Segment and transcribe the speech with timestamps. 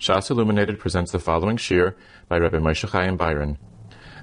[0.00, 1.94] Shas Illuminated presents the following shir
[2.26, 3.58] by Rabbi Moshe Chaim Biron.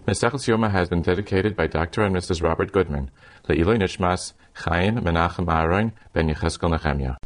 [0.07, 2.01] Mesechus Yoma has been dedicated by Dr.
[2.01, 2.41] and Mrs.
[2.41, 3.11] Robert Goodman,
[3.47, 7.17] Le'iloi Nishmas Chaim Menachem Aaron Ben Yecheskel Nehemiah.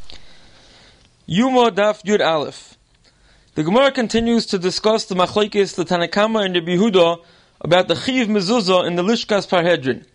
[1.25, 2.77] Yuma Daf Yud Aleph.
[3.55, 7.23] The Gemara continues to discuss the machlekes, the Tanakama and the Yehuda
[7.61, 10.05] about the Chiv Mezuzah in the Lishkas Parhedrin.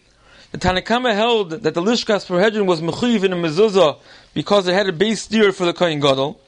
[0.52, 3.98] The Tanakama held that the Lishkas Parhedrin was Mechiv in a Mezuzah
[4.34, 6.38] because it had a base steer for the Kohen Gadol.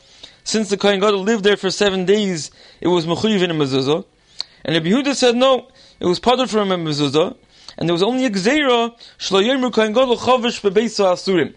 [0.48, 4.02] Since the Kohen Gadol lived there for seven days, it was Mechiv in a Mezuzah.
[4.64, 5.68] And the Yehuda said no,
[6.00, 7.36] it was parted from a Mezuzah,
[7.76, 11.54] and there was only a Gzeira, Shlo Yomer Kohen Gadol Chavish Bebeisa Asurim.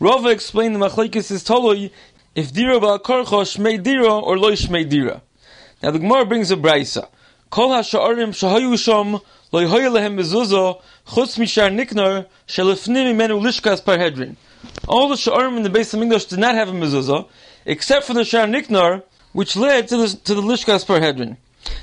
[0.00, 1.90] Rava explained the machlekes is toloi
[2.34, 5.20] if dira ba'akarcha shmei dira or loy shmei dira.
[5.82, 7.10] Now the Gemara brings a brisa.
[7.50, 9.20] Kol ha'sha'arim shahayu sham
[9.52, 14.36] loy hoya lehem mezuzah chutz mishar niknar shelifnim imenu lishkas parhedrin.
[14.88, 17.28] All the sha'arim in the base of English did not have a mezuzah,
[17.66, 19.02] except for the shar niknar,
[19.32, 21.36] which led to the, to the lishkas parhedrin.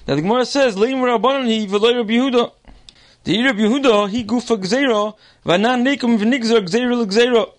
[0.08, 2.52] Now the Gemara says, Leim rabbanon hi v'loy Rabbi Yehuda.
[3.26, 7.52] The Rabbi Yehuda, he gufa gzeira, v'anan nekum v'nigzer gzeira l'gzeira.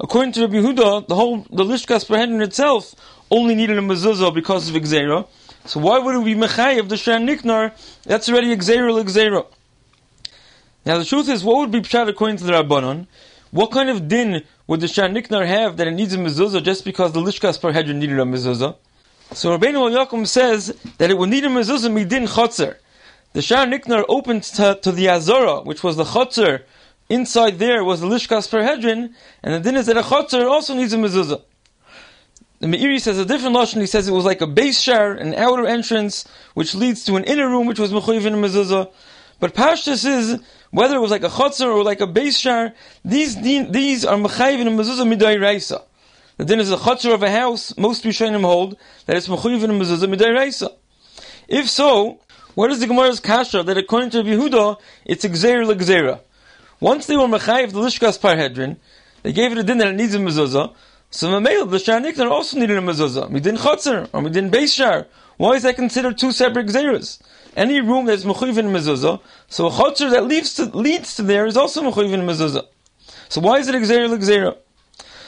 [0.00, 2.94] According to Rabbi Yehuda, the whole the lishkas parhedrin itself
[3.30, 5.26] only needed a mezuzah because of gzeira.
[5.64, 7.72] So why would it be mechayev the shar niknar?
[8.02, 9.46] That's already gzeira l'gzeira.
[10.84, 13.06] Now the truth is, what would be pshat according to the Rabbanon?
[13.50, 16.84] What kind of din would the shar niknar have that it needs a mezuzah just
[16.84, 18.76] because the lishkas parhedrin needed a mezuzah?
[19.32, 22.76] So Rabbeinu Yaakov says that it would need a mezuzah midin chotzer.
[23.32, 26.64] The shar niknar opened to, to the azora, which was the chotzer.
[27.08, 30.92] Inside there was the lishkas parhedrin, and the din is that a chotzer also needs
[30.92, 31.42] a mezuzah.
[32.60, 33.80] The Meiri says a different lashon.
[33.80, 37.24] He says it was like a base shar, an outer entrance, which leads to an
[37.24, 38.92] inner room, which was mechuyev in a mezuzah.
[39.40, 42.72] But pashtus is whether it was like a chotzer or like a base shar.
[43.04, 45.82] These these are mechayiv in a mezuzah miday reisa.
[46.36, 47.76] The din is a chotzer of a house.
[47.76, 50.72] Most Rishonim hold that it's mechuyev in a mezuzah miday reisa.
[51.48, 52.20] If so,
[52.54, 56.20] what is the Gemara's kasha that according to Yehuda it's a gzeir legzeira?
[56.80, 58.76] Once they were mechayiv the lishkas parhedrin,
[59.22, 60.74] they gave it a din that it needs a mezuzah.
[61.10, 63.30] So Mamel, the Shar Niknar also needed a mezuzah.
[63.30, 65.06] Midin Chotzer, or Midin Beis Shar.
[65.38, 67.18] Why is that considered two separate Gzeras?
[67.56, 71.46] Any room that's Mechuyiv in mezuzah, so a Chotzer that leads to, leads to there
[71.46, 72.66] is also Mechuyiv in mezuzah.
[73.28, 74.56] So why is it Gzera l'Gzera?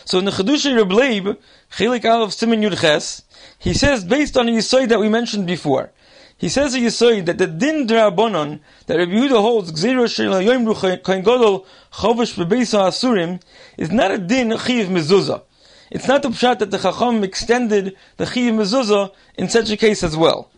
[0.04, 1.36] So in the Chedushay Reb Leib,
[1.72, 3.22] Chilik Aleph Simin Yud Ches,
[3.59, 5.92] he says, based on a Yisoid that we mentioned before,
[6.36, 11.03] he says a Yisoid that the Din Drabonon, that Rabbi Yehuda holds, Gzera Shel Yoim
[11.03, 13.42] Kohen Gadol Chovish Bebeisa Asurim,
[13.76, 15.42] is not a Din Chiv Mezuzah.
[15.91, 20.03] It's not the pshat that the Chacham extended the Chiv Mezuzah in such a case
[20.03, 20.50] as well.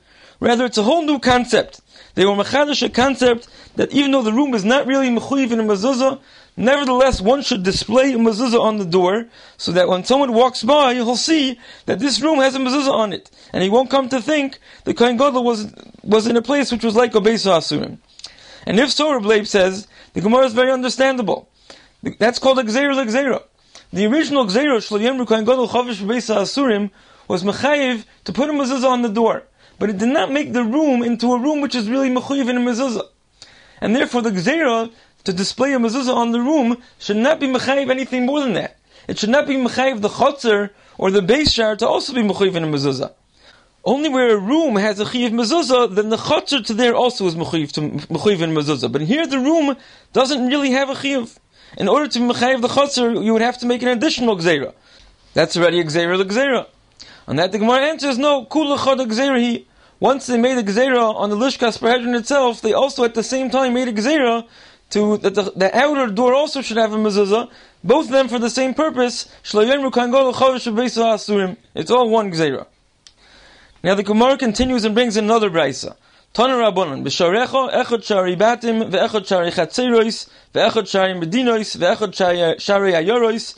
[0.43, 1.81] Rather, it's a whole new concept.
[2.17, 5.61] They were mechadish a concept that even though the room is not really mechuyiv in
[5.61, 6.19] a mezuzah,
[6.57, 9.27] nevertheless one should display a mezuzah on the door
[9.57, 13.13] so that when someone walks by, he'll see that this room has a mezuzah on
[13.13, 16.73] it, and he won't come to think the Kohen Gadol was was in a place
[16.73, 17.99] which was like a Beis Asurim.
[18.67, 21.49] And if so, Rabbi says the Gemara is very understandable.
[22.19, 23.45] That's called a gzeira legzeira.
[23.93, 26.91] The original Gzeiro, Shloyem Kohen Gadol Chavish Beisa Asurim,
[27.29, 29.45] was Mechayiv to put a mezuzah on the door.
[29.83, 32.57] But it did not make the room into a room which is really Mechayiv in
[32.57, 33.09] a mezuzah.
[33.81, 34.93] And therefore the gzera
[35.25, 38.79] to display a mezuzah on the room, should not be Mechayiv anything more than that.
[39.09, 42.55] It should not be Mechayiv the Chotzer or the Beis Shar to also be Mechayiv
[42.55, 43.13] in a mezuzah.
[43.85, 47.35] Only where a room has a chiv mezuzah, then the chotzer to there also is
[47.35, 48.93] mechiv to mechiv in mezuzah.
[48.93, 49.77] But here the room
[50.13, 51.41] doesn't really have a chiv.
[51.77, 54.75] In order to be mechayiv the chotzer, you would have to make an additional gzera.
[55.35, 56.67] That's already a gzeira the gzeira.
[57.27, 59.67] On that the Gemara answers, no, kula chod gzeira he.
[60.03, 63.49] Once they made a gzeira on the lishkas parhedron itself, they also at the same
[63.49, 64.45] time made a gzeira
[64.91, 67.49] to that the, the, outer door also should have a mezuzah.
[67.85, 69.29] Both of them for the same purpose.
[69.45, 69.71] It's all
[72.11, 72.67] one gzeira.
[73.85, 75.95] Now the Gemara continues and brings another brisa.
[76.33, 83.57] Tana Rabbanon, b'sharecha echad shari batim, ve'echad shari chatzerois, ve'echad shari medinois, ve'echad shari ayorois,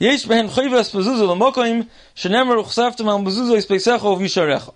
[0.00, 4.74] yesh behen choyvas mezuzah l'mokoim, shenemer uchsaftem al mezuzah peisecha v'yisharecha.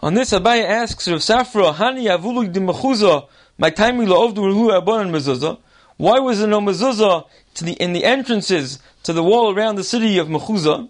[0.00, 5.10] On this, Abaye asks Rav Safra, Hani avulu di mechuzah, my time lo'ovdu ruhu Rabbanon
[5.10, 5.58] mezuzah,
[5.96, 9.84] why was there no mezuzah to the, in the entrances to the wall around the
[9.84, 10.86] city of Mechuzah?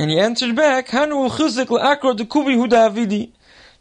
[0.00, 3.30] And he answered back, Hanu chuzik la'akra dekubi huda avidi.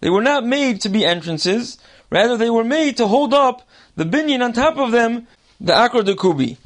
[0.01, 1.79] They were not made to be entrances,
[2.11, 5.25] rather they were made to hold up the binyan on top of them,
[5.59, 6.57] the akra de kubi.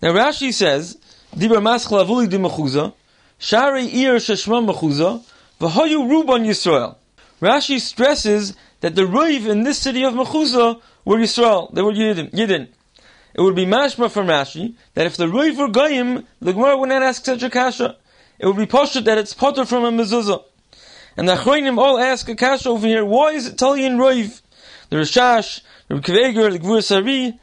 [0.00, 0.96] Now Rashi says,
[1.36, 2.94] Dibra maschla avuli di mechuza,
[3.38, 5.22] shari ir sheshma mechuza,
[5.60, 6.96] v'hoyu ruban Yisrael.
[7.40, 12.30] Rashi stresses that the Rav in this city of Mechuza were Yisrael, they were Yidden.
[12.32, 12.68] Yidden.
[13.34, 16.88] It would be mashma from Rashi that if the Rav were Goyim, the Gemara would
[16.88, 17.96] not ask such a kasha.
[18.38, 20.42] It would be poshut that it's potter from a mezuzah.
[21.16, 24.40] And the Achroinim all ask a kash over here, why is it Tali and Roiv?
[24.88, 27.38] The Rishash, the Kveger, the Gvur Sari,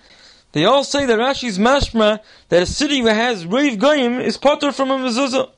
[0.53, 2.19] they all say that Rashi's mashma,
[2.49, 5.51] that a city that has Roiv Goyim is potter from a mezuzah.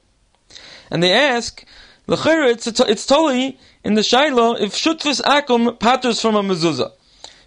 [0.91, 1.65] And they ask,
[2.07, 6.91] L'chera, it's, it's Tali in the Shaila, if Shutfis Akum patters from a mezuzah.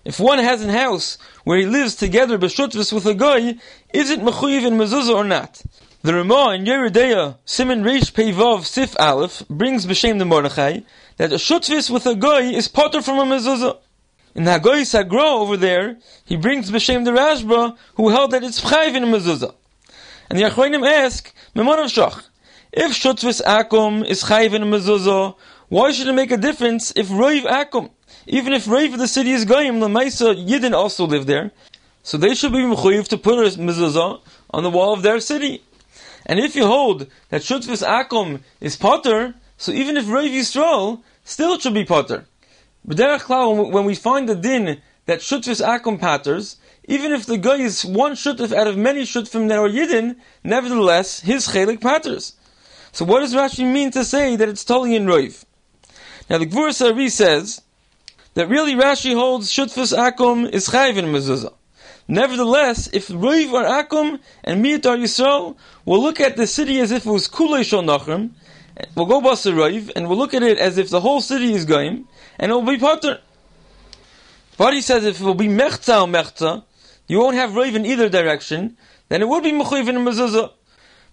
[0.05, 3.57] If one has a house where he lives together b'shutvis with a guy,
[3.93, 5.63] is it mechuyev in mezuzah or not?
[6.03, 10.81] The Ramah in Yeridea, Simon Reish Peivav Sif Aleph, brings b'shem the Mordechai,
[11.19, 13.79] that a shutvis with a guy is potter from a mezuzah.
[14.35, 18.61] In the Hagoy Sagra over there, he brings b'shem the Rashba, who held that it's
[18.61, 19.55] chayv in a mezuzah.
[20.29, 22.25] And the Achroinim ask, Memonav Shach,
[22.73, 25.37] if shutvis akum is chayv in a mezuzah,
[25.73, 27.91] why should it make a difference if roiv akum
[28.27, 31.51] even if Rav of the city is Goyim, Lamaisa Yidden also live there,
[32.03, 34.21] so they should be mechuyev to put a mezuzah
[34.51, 35.63] on the wall of their city.
[36.25, 41.55] And if you hold that Shutvis Akum is Potter, so even if Rav Yisrael, still
[41.55, 42.27] it should be Potter.
[42.85, 42.99] But
[43.29, 48.13] when we find the din that Shutvis Akum patters, even if the guy is one
[48.13, 52.35] Shutif out of many Shutifim that are Yidden, nevertheless, his Chelik patters.
[52.93, 55.45] So what does Rashi mean to say that it's totally in Rav?
[56.31, 57.61] Now the Gvur Sari says,
[58.35, 61.53] that really Rashi holds Shutfus Akum is Chayv in Mezuzah.
[62.09, 66.91] Nevertheless, if Ruiv or Akum and Miyat are Yisrael, we'll look at the city as
[66.91, 68.31] if it was Kulei Shol Nachrim,
[68.95, 71.65] we'll go Basa Ruiv, and we'll look at it as if the whole city is
[71.67, 72.09] Goyim,
[72.39, 73.21] and it will be Potter.
[74.57, 76.65] But he says if it will be Mechza or Mechza,
[77.07, 78.77] you won't have Ruiv in either direction,
[79.09, 80.53] then it would be Mechuiv in Mezuzah.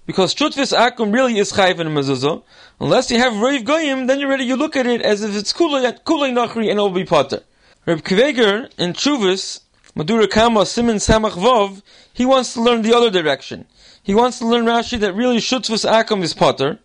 [0.10, 2.42] Because Shutfis Akum really is Chayv in Mezuzah,
[2.82, 5.54] Unless you have Rav Goyim, then you're ready, you look at it as if it's
[5.54, 7.44] Kulei Nachri and it will be Potter.
[7.86, 9.60] Reb Kveger in Chuvis,
[9.94, 13.68] Madura Kama Simon Samach Vov, he wants to learn the other direction.
[14.02, 16.80] He wants to learn Rashi that really Shutzvus Akum is Potter,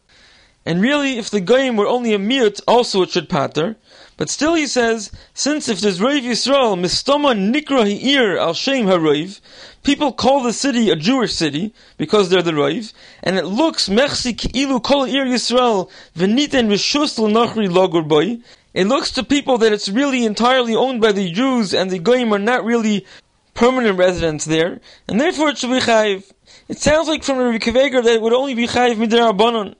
[0.67, 3.76] and really if the Goyim were only a Miut, also it should Potter,
[4.19, 9.41] but still he says, since if there's Rav Yisrael, Mistoma Nikra Hi'ir Al Shem HaRav,
[9.84, 12.92] people call the city a Jewish city, because they're the Rav,
[13.22, 18.38] and it looks Mechsi Ilu Kol Ir Yisrael, Veniten Rishus L'Nachri Logur Boy,
[18.72, 22.34] it looks to people that it's really entirely owned by the Jews, and the Goyim
[22.34, 23.06] are not really
[23.54, 26.32] permanent residents there, and therefore it should be Chayiv.
[26.69, 29.76] It sounds like from Rabbi Kveger that it would only be Chayiv Midar Abanon.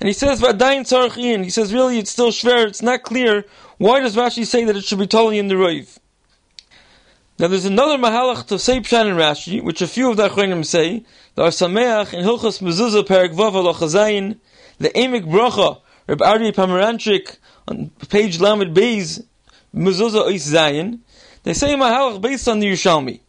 [0.00, 3.44] And he says, Vadayin Tzarech He says, really, it's still shver, it's not clear
[3.80, 5.99] why does Rashi say that it should be totally in the Rav?
[7.40, 10.62] Now there's another Mahalach to say Pshan in Rashi, which a few of the Achronim
[10.62, 11.06] say,
[11.36, 14.36] the Arsameach in Hilchas Mezuzah Perak Vav Alochazayin,
[14.76, 19.24] the Emek Bracha, Reb Ari Pomeranchik, on page Lamed Beis,
[19.74, 20.98] Mezuzah Ois Zayin,
[21.44, 23.20] they say Mahalach based on the Yerushalmi.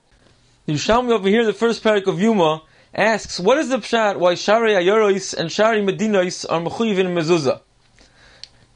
[0.66, 2.64] The Yerushalmi over here, the first parak of Yuma,
[2.94, 7.62] asks, what is the Pshat why Shari Ayoros and Shari Medinos are Mechuyiv in Mezuzah?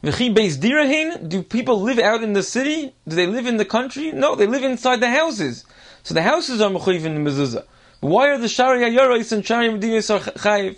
[0.05, 2.93] Do people live out in the city?
[3.07, 4.11] Do they live in the country?
[4.11, 5.65] No, they live inside the houses.
[6.03, 7.65] So the houses are mechuyev in the mezuzah.
[8.01, 10.77] Why are the shari hayaros and shari medinas are chayiv?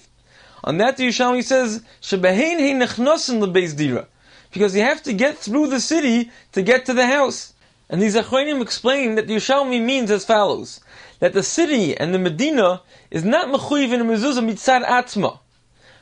[0.63, 4.07] On that, the Yerushalmi says shebehein he nechnosin lebeis dira,
[4.53, 7.53] because you have to get through the city to get to the house.
[7.89, 10.80] And these Achronim explain that the Yerushalmi means as follows:
[11.19, 12.81] that the city and the Medina
[13.12, 15.39] is not mechuyev in the mezuzah mitzad atzma.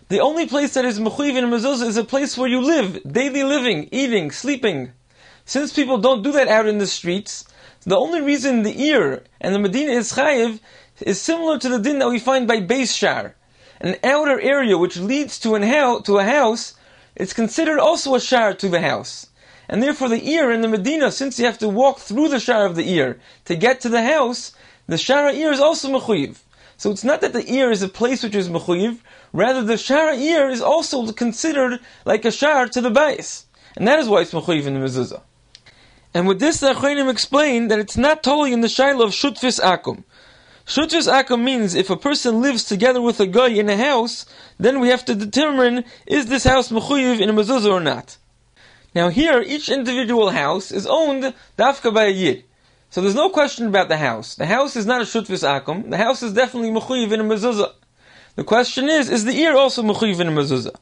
[0.08, 3.42] The only place that is mechuyev in mezuzah is a place where you live, daily
[3.42, 4.92] living, eating, sleeping.
[5.46, 7.46] Since people don't do that out in the streets,
[7.88, 10.60] the only reason the ear and the Medina is chayiv
[11.02, 13.36] is similar to the din that we find by Beis Shar.
[13.82, 15.64] An outer area which leads to, an
[16.04, 16.76] to a house,
[17.16, 19.30] it's considered also a shar to the house.
[19.68, 22.68] And therefore the ear in the Medina, since you have to walk through the shar
[22.68, 24.52] of the ear to get to the house,
[24.86, 26.38] the shara ear is also mechuyev.
[26.78, 29.00] So it's not that the ear is a place which is mechuyev,
[29.36, 33.46] rather the shara ear is also considered like a shar to the base.
[33.76, 35.22] And that is why it's mechuyev in the mezuzah.
[36.14, 39.60] And with this, the Achronim explain that it's not totally in the shaila of shutfis
[39.60, 40.06] akum.
[40.66, 44.26] Shutfis akum means if a person lives together with a guy in a house,
[44.58, 48.18] then we have to determine is this house mechuyev in a mezuzah or not.
[48.96, 52.46] Now here, each individual house is owned dafka by a yid.
[52.90, 54.36] So there's no question about the house.
[54.36, 55.90] The house is not a shutvis akum.
[55.90, 57.74] The house is definitely mechuyev in a mezuzah.
[58.36, 60.76] The question is, is the ear also mechuyev in mezuzah?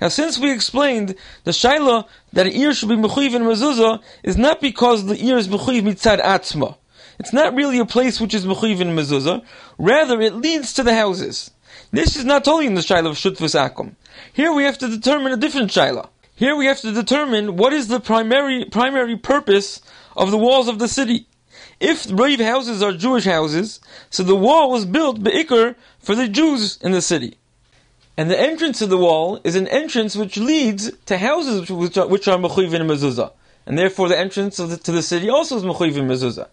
[0.00, 4.36] Now, since we explained the shaila that an ear should be mechuyev in mezuzah is
[4.36, 6.76] not because the ear is mechuyev mitzad atzma.
[7.18, 9.44] It's not really a place which is mechuyev in mezuzah.
[9.78, 11.50] Rather, it leads to the houses.
[11.90, 13.96] This is not only in the shaila of shutvis akum.
[14.32, 16.08] Here we have to determine a different shaila.
[16.36, 19.80] Here we have to determine what is the primary primary purpose
[20.16, 21.26] of the walls of the city.
[21.82, 26.78] If Rav houses are Jewish houses, so the wall was built be'ikr for the Jews
[26.80, 27.38] in the city.
[28.16, 32.06] And the entrance of the wall is an entrance which leads to houses which are,
[32.06, 33.32] which are in mezuzah.
[33.66, 36.46] And therefore the entrance the, to the city also is mechuyev in mezuzah.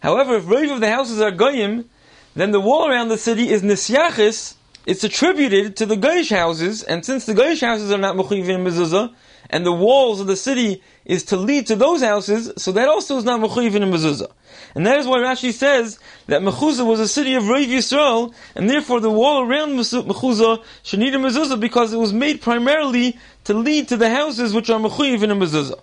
[0.00, 1.88] However, if rave of the houses are goyim,
[2.34, 7.06] then the wall around the city is nisyachis, it's attributed to the Goyish houses, and
[7.06, 9.14] since the Goyish houses are not mechuyev in mezuzah,
[9.48, 13.16] and the walls of the city is to lead to those houses, so that also
[13.16, 14.32] is not mechuyev in mezuzah.
[14.74, 18.68] And that is why Rashi says that Mechuzah was a city of Rav Yisrael, and
[18.68, 23.54] therefore the wall around Mechuzah should need a mezuzah because it was made primarily to
[23.54, 25.78] lead to the houses which are mechuyev in a mezuzah.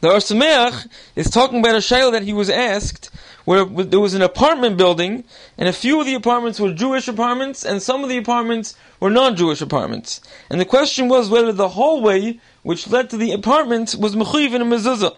[0.00, 3.10] The Or Sameach is talking about a shayla that he was asked,
[3.46, 5.24] where there was an apartment building,
[5.56, 9.10] and a few of the apartments were Jewish apartments, and some of the apartments were
[9.10, 10.20] non-Jewish apartments.
[10.50, 14.62] And the question was whether the hallway which led to the apartments was mechuyev in
[14.62, 15.16] a mezuzah.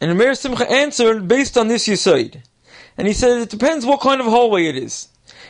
[0.00, 2.42] And Meir Simcha answered based on this Yisoid.
[2.96, 5.08] And he said it depends what kind of hallway it is.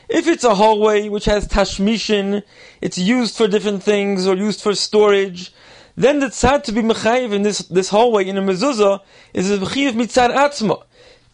[0.09, 2.43] If it's a hallway which has tashmishin,
[2.81, 5.53] it's used for different things or used for storage,
[5.97, 9.01] then the tzad to be mechayiv in this, this hallway in a mezuzah
[9.35, 10.83] is a mechayiv mitzad atzma.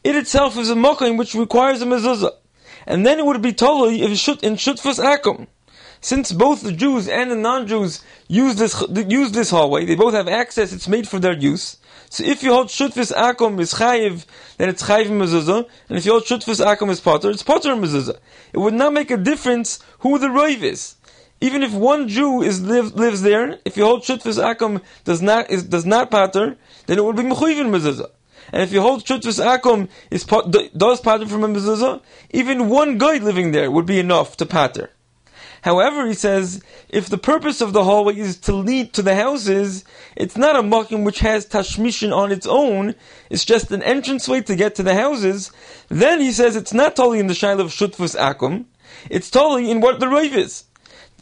[0.05, 2.33] It itself is a mokim which requires a mezuzah.
[2.87, 5.47] And then it would be totally if shut in shutfus akum.
[6.01, 10.29] Since both the Jews and the non-Jews use this use this hallway, they both have
[10.29, 10.73] access.
[10.73, 11.79] It's made for their use.
[12.09, 14.27] So if you hold shutfis akum is chayiv,
[14.59, 18.19] then it's chayiv mezuzah, and if you hold shutfis akum is potter, it's potter mezuzah.
[18.53, 20.95] It would not make a difference who the roiv is.
[21.41, 25.51] Even if one Jew is live, lives there, if you hold shutfis akum does not
[25.51, 28.11] is, does not pater, then it would be mechuyev mezuzah.
[28.53, 33.19] And if you hold shutfis akum is does pater from a mezuzah, even one guy
[33.19, 34.91] living there would be enough to pater.
[35.63, 39.85] However, he says, if the purpose of the hallway is to lead to the houses,
[40.17, 42.95] it's not a makim which has tashmishin on its own,
[43.31, 45.51] it's just an entranceway to get to the houses,
[45.89, 48.67] then he says it's not totally in the shail of shutfus akum,
[49.11, 50.65] it's totally in what the rave is.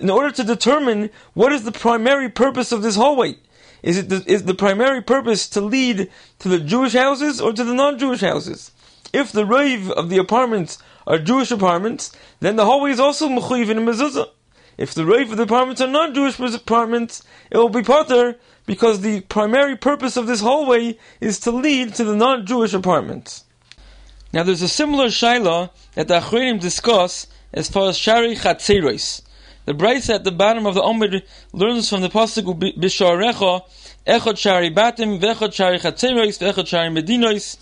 [0.01, 3.37] In order to determine what is the primary purpose of this hallway,
[3.83, 6.11] is it the, is the primary purpose to lead
[6.41, 8.73] to the Jewish houses or to the non-Jewish houses?
[9.13, 13.71] If the rave of the apartments are Jewish apartments, then the hallway is also mechuyev
[13.71, 14.29] in a mezuzah.
[14.77, 19.21] If the rave of the apartments are non-Jewish apartments, it will be potter because the
[19.23, 23.45] primary purpose of this hallway is to lead to the non-Jewish apartments.
[24.33, 29.23] Now, there's a similar shaila that the Achronim discuss as far as Shari Chatzeros.
[29.65, 33.63] The Braisa at the bottom of the Omid learns from the pasuk Bisharecha
[34.07, 37.57] Echot Shari Batim Vechot Shari Chatzeros Vechot Shari Medinos.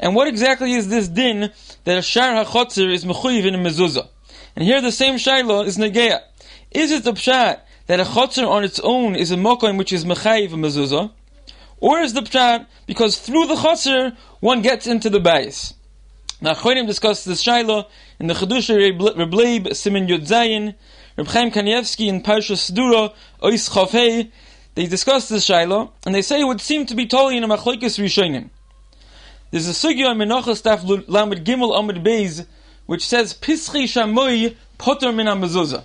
[0.00, 1.52] And what exactly is this din
[1.84, 4.08] that a shar hachotzer is mechuyev in a mezuzah.
[4.56, 6.20] And here the same shaila is negeya.
[6.70, 10.04] Is it the pshat that a chotzer on its own is a mokoim which is
[10.04, 11.10] mechayiv a mezuzah?
[11.78, 15.74] Or is the pshat because through the chotzer one gets into the bayis?
[16.40, 17.86] Now Chodim discussed this shaila
[18.18, 18.76] in the Chedusha
[19.14, 20.74] Rebleib Simin Yud Zayin,
[21.16, 24.30] Reb Chaim Kanievsky in Parsha Sedura Ois Chafei,
[24.74, 27.48] they discussed this shaila, and they say it would seem to be totally in a
[27.48, 28.50] machlokes rishonim.
[29.50, 32.46] There's a sugya in Menachos Staff Lamed Gimel Amid Beis
[32.86, 35.82] which says Pischi Shamoy Potter Min Mezuzah.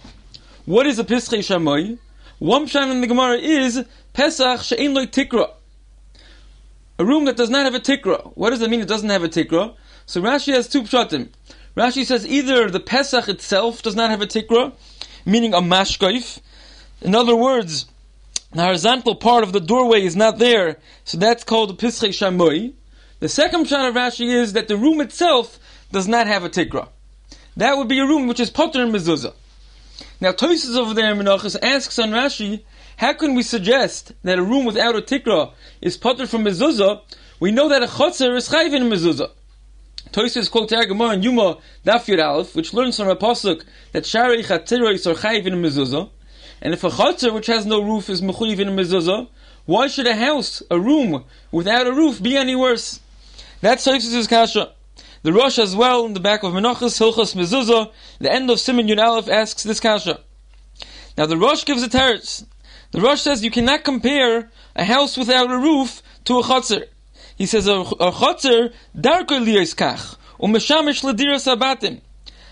[0.66, 1.98] What is a Pischi Shamoy?
[2.38, 5.52] One pshat in the Gemara is Pesach She'in Loi Tikra.
[7.00, 8.32] A room that does not have a tikra.
[8.36, 8.82] What does that mean?
[8.82, 9.76] It doesn't have a tikra.
[10.06, 11.30] So Rashi has two pshatim.
[11.76, 14.74] Rashi says either the Pesach itself does not have a tikra,
[15.26, 16.40] meaning a mashkaif.
[17.02, 17.88] In other words,
[18.54, 22.74] the horizontal part of the doorway is not there, so that's called a Pischi Shamoy.
[23.20, 25.58] The second pshat of Rashi is that the room itself
[25.90, 26.90] does not have a tikra.
[27.56, 29.34] That would be a room which is potter and mezuzah.
[30.20, 32.64] Now Tosis over there in Menachos asks on Rashi,
[32.98, 37.04] how can we suggest that a room without a tikra is potter from mezuzah?
[37.40, 39.32] We know that a chotzer is chayv in mezuzah.
[40.12, 45.10] Tosis quotes Gemara and Yuma Dafir Aleph, which learns from a pasuk that shari chatziros
[45.10, 46.10] are chayv in mezuzah.
[46.62, 49.30] And if a chotzer which has no roof is mechuyev in mezuzah,
[49.64, 53.00] why should a house, a room without a roof, be any worse?
[53.62, 54.72] That's Tosis' kasha.
[55.24, 58.88] The Rosh as well, in the back of Menachos, Hilchos Mezuzah, the end of Simon
[58.88, 60.20] Yun Aleph asks this kasha.
[61.18, 62.46] Now the Rosh gives a teretz.
[62.92, 66.88] The Rosh says you cannot compare a house without a roof to a chotzer.
[67.38, 72.02] He says a, a chotzer darko liyos kach, umeshamish ledira sabatim.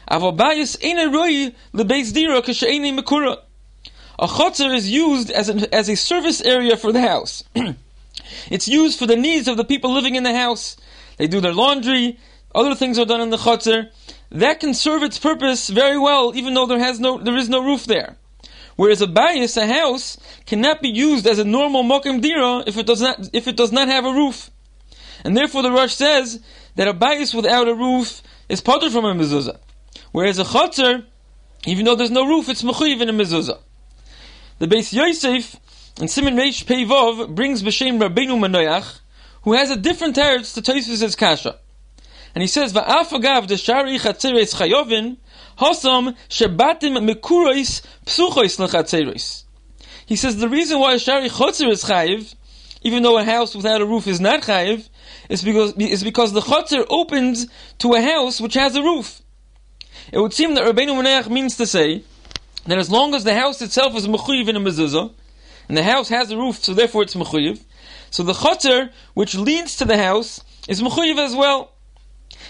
[0.09, 3.37] Avobayis ene roi lebeis dira kasheini mekura.
[4.19, 7.43] A chotzer is used as, an, as a service area for the house.
[8.49, 10.77] it's used for the needs of the people living in the house.
[11.17, 12.17] They do their laundry,
[12.53, 13.89] other things are done in the chutzner.
[14.31, 17.63] That can serve its purpose very well, even though there has no, there is no
[17.63, 18.17] roof there.
[18.75, 22.87] Whereas a bayis, a house, cannot be used as a normal mokim dira if it
[22.87, 24.49] does not, if it does not have a roof.
[25.23, 26.41] And therefore the Rosh says
[26.75, 29.59] that a bayis without a roof is potter from a mezuzah.
[30.11, 31.05] Whereas a chutzner
[31.65, 33.59] Even though there's no roof, it's mechuyev in a mezuzah.
[34.59, 35.55] The Beis Yosef
[35.99, 38.99] and Simon Reish Peivov brings b'shem Rabbeinu Manoach,
[39.43, 41.57] who has a different teretz to Tosfos' kasha.
[42.35, 45.17] And he says, "Va'af agav the shari chatzeres chayovin,
[45.59, 49.43] hosam shebatim mekurois psuchois lechatzeres."
[50.05, 52.33] He says the reason why shari chotzer is chayiv,
[52.81, 54.89] even though a house without a roof is not chayiv,
[55.29, 57.47] is because is because the chotzer opens
[57.79, 59.21] to a house which has a roof.
[60.11, 62.03] It would seem that Rabbeinu Manoach means to say
[62.65, 65.11] that as long as the house itself is mechuyev in a mezuzah,
[65.67, 67.59] and the house has a roof, so therefore it's mechuyev,
[68.13, 71.71] so the chotzer which leads to the house is mechuyev as well.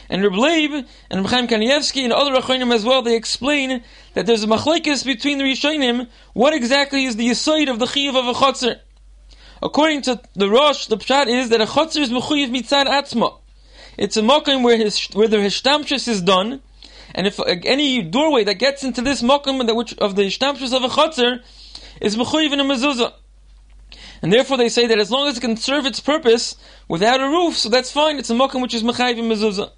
[0.09, 3.81] And Reb Leib and Reb Chaim Kanievsky and other Rachonim as well, they explain
[4.13, 8.09] that there's a machlekes between the Rishonim, what exactly is the yisoid of the chiyav
[8.09, 8.81] of a chotzer.
[9.61, 13.39] According to the Rosh, the pshat is that a chotzer is mechuyev mitzad atzma.
[13.97, 16.61] It's a mokim where his where the hishtamshus is done,
[17.15, 21.41] and if any doorway that gets into this mokum of the ishtamshus of a chotzer
[22.01, 23.13] is mechuyev in a mezuzah.
[24.23, 26.55] And therefore they say that as long as it can serve its purpose
[26.87, 28.17] without a roof, so that's fine.
[28.17, 29.69] It's a mokum which is mechayiv in mezuzah.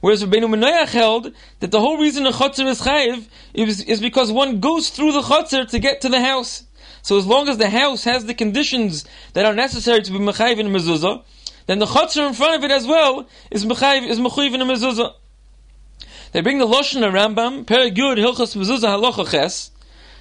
[0.00, 4.30] Whereas Rabbeinu Manoach held that the whole reason a chotzer is chayiv is, is because
[4.30, 6.62] one goes through the chotzer to get to the house.
[7.02, 10.60] So as long as the house has the conditions that are necessary to be mechayiv
[10.60, 11.24] in mezuzah,
[11.66, 15.14] then the chotzer in front of it as well is mechayiv is mechayiv in mezuzah.
[16.30, 19.72] They bring the Lashon Rambam, Perigud Hilchas Mezuzah Halacha Ches.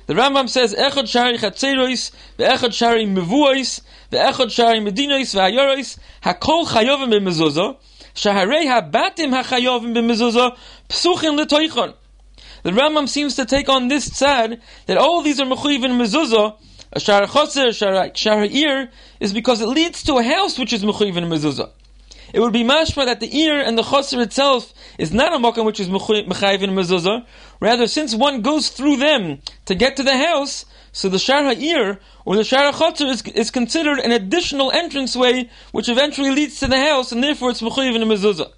[0.07, 7.11] The Rambam says, Echad Shari Chatzerois, Ve'echad Shari Mevuois, Ve'echad Shari Medinois, Ve'ayorois, Hakol Chayovim
[7.11, 7.75] B'mezuzah,
[8.15, 11.93] Shaharei Habatim HaChayovim B'mezuzah, Psuchin L'toichon.
[12.63, 16.55] The Rambam seems to take on this tzad, that all these are Mechuyiv in Mezuzah,
[16.93, 20.85] a Shara Chotzer, Shara, Shara Ir, is because it leads to a house which is
[20.85, 21.69] Mechuyiv in Mezuzah
[22.33, 25.65] it would be mashma that the ear and the chosr itself is not a mokum
[25.65, 27.25] which is mechayiv in mezuzah.
[27.59, 31.99] Rather, since one goes through them to get to the house, so the shara ear
[32.25, 36.79] or the shara chotzer is, is considered an additional entranceway which eventually leads to the
[36.79, 38.51] house, and therefore it's mechayiv in mezuzah.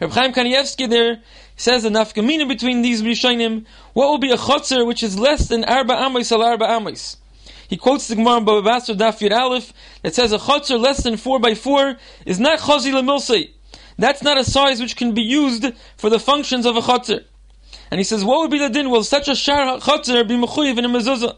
[0.00, 1.20] Reb Chaim Kanievsky there
[1.56, 3.66] says the nafkamina between these rishonim.
[3.92, 7.18] What will be a chotzer which is less than arba amos al arba amos?
[7.68, 11.16] He quotes the Gemara in Baba Basra Daf Aleph that says a chotzer less than
[11.16, 13.50] four by four is not chazi lemilsei.
[14.00, 15.66] That's not a size which can be used
[15.98, 17.24] for the functions of a chotzer.
[17.90, 18.88] And he says, what would be the din?
[18.88, 21.36] Will such a shar chotzer be mechuyev in a mezuzah?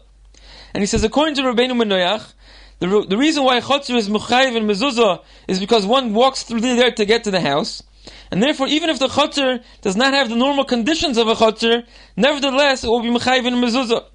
[0.73, 2.33] And he says, according to Rabbeinu Menoyach,
[2.79, 6.89] the, the reason why chotzer is mechayiv in mezuzah is because one walks through there
[6.89, 7.83] to get to the house.
[8.31, 11.85] And therefore, even if the chotzer does not have the normal conditions of a chotzer,
[12.15, 14.05] nevertheless, it will be mechayiv in mezuzah.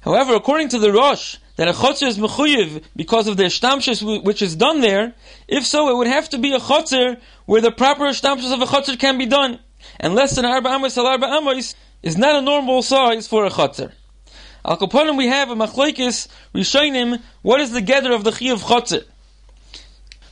[0.00, 4.42] However, according to the Rosh, that a chotzer is mechuyev because of the shtamshus which
[4.42, 5.14] is done there,
[5.48, 8.66] if so, it would have to be a chotzer where the proper shtamshus of a
[8.66, 9.58] chotzer can be done.
[9.98, 13.50] And less than arba amos al arba amos is not a normal size for a
[13.50, 13.92] chotzer.
[14.64, 17.22] Al kaponim we have a machlekes rishonim.
[17.42, 19.04] What is the gather of the chi of chotzer?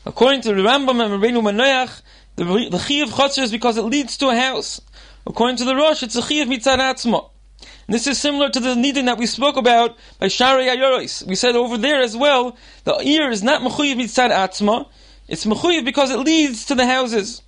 [0.06, 2.02] According to the Rambam and Rabbeinu Manoach,
[2.36, 4.80] the, the chi of chotzer is because it leads to a house.
[5.26, 7.30] According to the Rosh, it's a chi of mitzad atzma.
[7.86, 11.26] And this is similar to the nidin that we spoke about by Shari Ayoris.
[11.26, 14.88] We said over there as well, the ear is not mechuyev mitzad atzma,
[15.28, 17.42] it's mechuyev because it leads to the houses.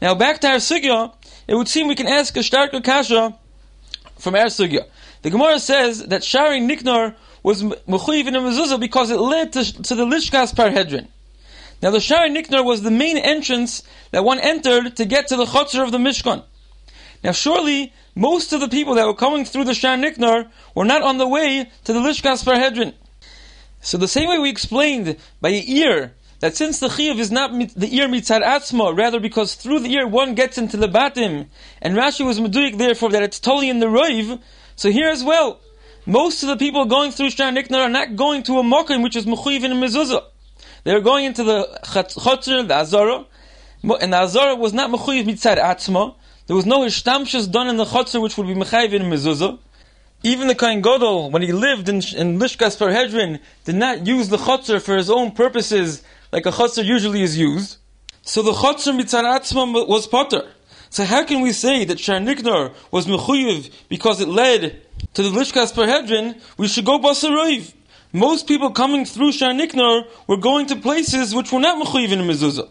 [0.00, 1.12] Now back to our sugya,
[1.46, 3.36] it would seem we can ask a starker kasha
[4.18, 4.86] from our sugya.
[5.20, 9.82] The Gemara says that Shari Niknar was mechuyev in a mezuzah because it led to,
[9.82, 11.08] to the Lishkas Parhedrin.
[11.82, 15.44] Now the Shari Niknar was the main entrance that one entered to get to the
[15.44, 16.42] Chotzer of the Mishkan.
[17.22, 21.02] Now surely most of the people that were coming through the Shar Niknar were not
[21.02, 22.94] on the way to the Lishkas Parhedrin.
[23.80, 27.96] So the same way we explained by ear, that since the Chiyav is not the
[27.96, 31.46] ear mitzad atzma, rather because through the ear one gets into the batim,
[31.80, 34.40] and Rashi was meduik therefore that it's totally in the roiv,
[34.76, 35.60] so here as well,
[36.04, 39.16] most of the people going through Shar Niknar are not going to a mokim which
[39.16, 40.24] is mechuyiv in a mezuzah.
[40.84, 43.24] They're going into the chotzer, the azara,
[44.00, 46.16] and the azara was not mechuyiv mitzad atzma,
[46.52, 49.58] there was no ishtamshus done in the chotzer which would be mechayiv in mezuzah.
[50.22, 54.36] Even the Kohen Gadol, when he lived in, in Lishkas Parhedrin, did not use the
[54.36, 57.78] chotzer for his own purposes like a chotzer usually is used.
[58.20, 60.42] So the chotzer mitzar atzma was potter.
[60.90, 64.82] So how can we say that Sharniknar was mechuyev because it led
[65.14, 66.38] to the Lishkas Parhedrin?
[66.58, 67.72] We should go basaroiv.
[68.12, 72.68] Most people coming through Sharniknar were going to places which were not mechuyev in mezuzah.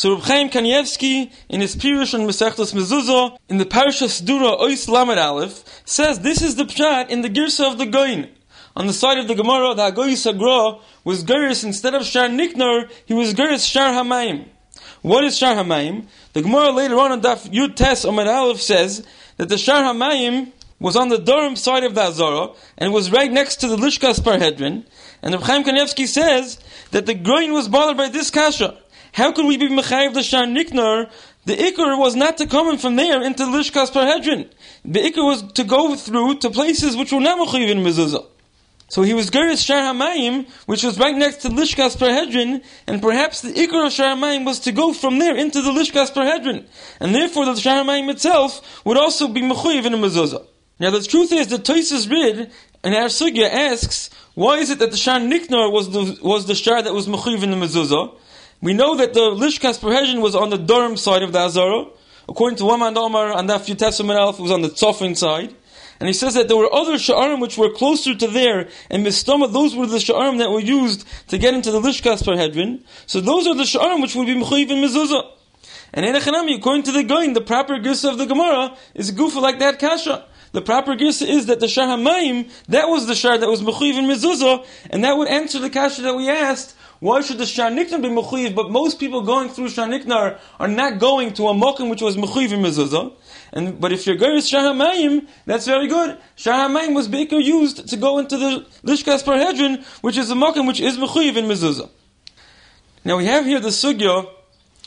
[0.00, 4.88] So Reb Chaim Kanievsky, in his Pirush on Masechtas Mezuzah, in the Parashas Dura Ois
[4.88, 8.30] Lamed Aleph, says this is the pshat in the Girsa of the Goin.
[8.74, 12.88] On the side of the Gemara, the Hagoy Sagra was Geris instead of Shar Niknar,
[13.04, 14.46] he was Geris Shar Hamayim.
[15.02, 16.06] What is Shar Hamayim?
[16.32, 20.52] The Gemara later on in Daf Yud Tes Omer Aleph says that the Shar HaMayim
[20.78, 24.18] was on the Darom side of the Azara, and was right next to the Lishkas
[24.18, 24.86] Parhedrin,
[25.20, 26.58] and Reb Chaim Kanievsky says
[26.90, 28.78] that the Goin was bothered by this kasha.
[29.12, 31.10] How could we be Mechayiv the Niknar?
[31.46, 34.50] The Iker was not to come in from there into Lishkas Parhedrin.
[34.84, 38.26] The Iker was to go through to places which were not Mechayiv in Mezuzah.
[38.88, 43.40] So he was Geras Shar HaMayim, which was right next to Lishkas Parhedrin, and perhaps
[43.40, 46.66] the Iker of Shar HaMayim was to go from there into the Lishkas Parhedrin.
[46.98, 50.44] And therefore the Shar HaMayim itself would also be Mechayiv in a Mezuzah.
[50.80, 52.50] Now the truth is that Toises Rid
[52.82, 56.54] and our Sugya asks, why is it that the Shar Niknar was the, was the
[56.54, 58.16] Shar that was Mechayiv in the Mezuzah?
[58.62, 61.86] We know that the Lishkas Parhedrin was on the Darom side of the Azara.
[62.28, 65.54] According to Waman Omar and that Testament Alf was on the Tzofin side.
[65.98, 69.52] And he says that there were other sha'arim which were closer to there, and mistama,
[69.52, 72.82] those were the sha'arim that were used to get into the Lishkas Parhedrin.
[73.06, 75.30] So those are the sha'arim which would be mechayiv in mezuzah.
[75.92, 79.42] And Enechanami, according to the Goin, the proper gissa of the Gemara is a gufa
[79.42, 80.26] like that kasha.
[80.52, 83.98] The proper gissa is that the Shar HaMayim, that was the Shar that was mechayiv
[83.98, 87.70] in mezuzah, and that would answer the kasha that we asked, why should the Shar
[87.70, 88.54] Niknar be mechuyev?
[88.54, 92.16] But most people going through Shar Niknar are not going to a mokum which was
[92.16, 93.12] mechuyev in mezuzah.
[93.54, 96.18] And but if you're going to Shar HaMayim, that's very good.
[96.36, 100.66] Shar HaMayim was Baker used to go into the Lishkas Parhedrin, which is a mokum
[100.66, 101.88] which is mechuyev in mezuzah.
[103.02, 104.28] Now we have here the sugya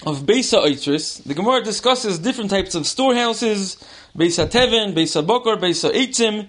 [0.06, 1.24] of Beisa Eitris.
[1.24, 3.78] The Gemara discusses different types of storehouses,
[4.16, 6.48] Beisa Teven, Beisa Bokor, Beisa Eitzim,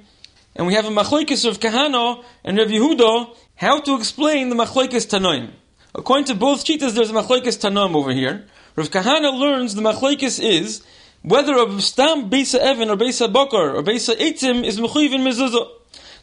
[0.56, 5.06] and we have a machlokes of Kahana and Rav Yehuda how to explain the machlokes
[5.06, 5.50] Tanoim.
[5.94, 8.46] According to both cheetahs, there's a machlokes Tanoim over here.
[8.76, 10.82] Rav Kahana learns the machlokes is
[11.22, 15.68] whether a stam Beisa Evan or Beisa Bokor or Beisa Eitzim is mechuyev in mezuzah.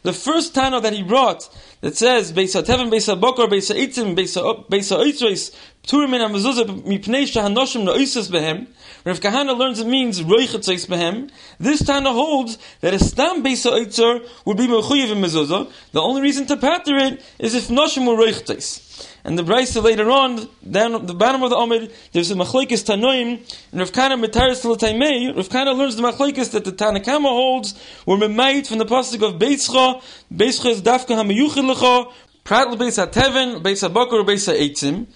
[0.02, 1.48] The first Tana that he brought
[1.80, 7.84] that says Beisa Teven, Beisa Bokor, Beisa Eitzim, Beisa Eitreis, Pturim min Hamezuzah mipnei shahanoshim
[7.84, 8.66] no'isus behem.
[9.04, 11.30] Rav Kahana learns it means roichetzais behem.
[11.60, 15.70] This Tana holds that a stam Beisa Eitzer would be mechuyev in mezuzah.
[15.92, 18.91] The only reason to patter it is if noshim were roichetzais.
[19.24, 23.38] And the Brisa later on, down the bottom of the Omer, there's a Machlekes Tanoim,
[23.70, 28.66] and Rav Metaris L'Taimei, Rav Kana learns the Machlekes that the Tanakama holds were memait
[28.66, 30.02] from the pasuk of Beitzcha,
[30.34, 35.06] Beitzcha is Dafka HaMeyuchid L'cha, Prat L'Beis HaTeven, Beis HaBokor, Beis HaEitzim.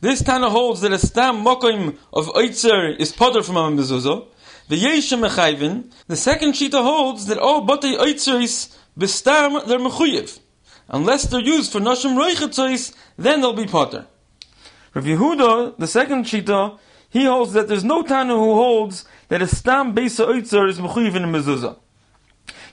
[0.00, 3.76] This Tana holds that a stam mokim of Eitzer is potter from a.
[4.68, 10.38] The Yeshem Mechayvin, the second Shita holds that all Batei Eitzer is bestam, they're mechuyev.
[10.92, 14.06] Unless they're used for Nashim Roichetzois, then they'll be potter.
[14.94, 16.78] Rav Yehuda, the second Shita,
[17.08, 21.14] he holds that there's no Tana who holds that a Stam Beisa Oitzer is Mechuyiv
[21.14, 21.78] in mezuzah.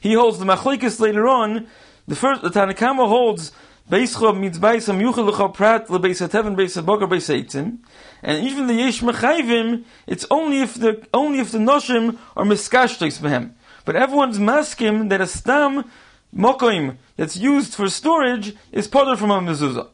[0.01, 1.67] He holds the Machlekes later on,
[2.08, 3.53] the first, the Tanakama holds
[3.89, 7.79] Beischa means Beisa Myuchel Prat LeBeisa Teven Beisa Bogar Beisa Eitzim,
[8.21, 13.19] and even the Yesh Mechayvim, it's only if the only if the Noshim are Miskashtois
[13.19, 13.51] Behem.
[13.86, 15.89] But everyone's maskim that a Stam
[16.36, 19.88] mokoim that's used for storage is potter from a mezuzah.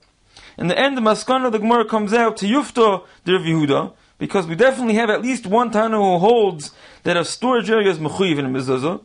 [0.57, 4.47] In the end, the maskana the Gemara comes out to Yufta the Rav Yehuda, because
[4.47, 6.71] we definitely have at least one Tana who holds
[7.03, 9.01] that a storage area is mechuyiv in a mezuzah.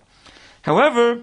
[0.63, 1.23] However,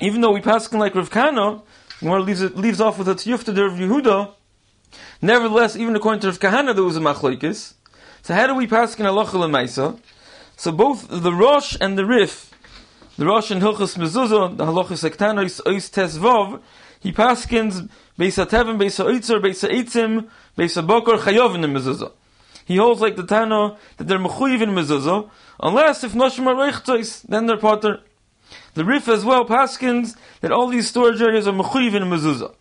[0.00, 1.62] even though we pass like Rav the
[2.00, 4.32] Gemara leaves, it, leaves off with a Yufta the Rav Yehuda,
[5.22, 7.74] nevertheless, even according to Rav Kahana, there was a machlokes.
[8.22, 9.98] So how do we pass in halacha lemaisa?
[10.56, 12.53] So both the Rosh and the Rif
[13.16, 16.60] the Rosh in Hilchus Mezuzah, the Halachas Ektanois Ois Tesvov,
[17.00, 22.12] he paskins Beisa Tevin, Beisa Oitzer, Beisa Eitzim, Beisa Bokor, Chayov in Mezuzah.
[22.64, 27.46] He holds like the Tano that they're Mechuyiv in Mezuzah, unless if Noshim are then
[27.46, 28.00] they're Potter.
[28.74, 32.54] The Rif as well paskins that all these storage areas are Mechuyiv in Mezuzah.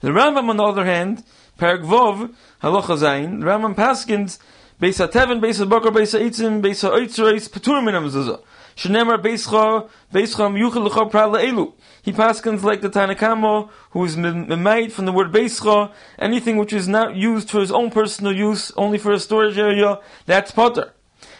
[0.00, 1.24] The Rambam on the other hand,
[1.58, 4.38] Perek Vov, Halacha Zayin, the Rambam paskins
[4.80, 8.40] Beis Beisa Tevin, Beisa Bokor, Beisa Eitzim, Beisa Oitzer, Peturim in Mezuzah.
[8.78, 11.72] Shenemar Miyuchel Lecha Prala.
[12.00, 16.86] He paskins like the Tanakamo, who is made from the word Beischa, anything which is
[16.86, 20.94] not used for his own personal use, only for a storage area, that's potter.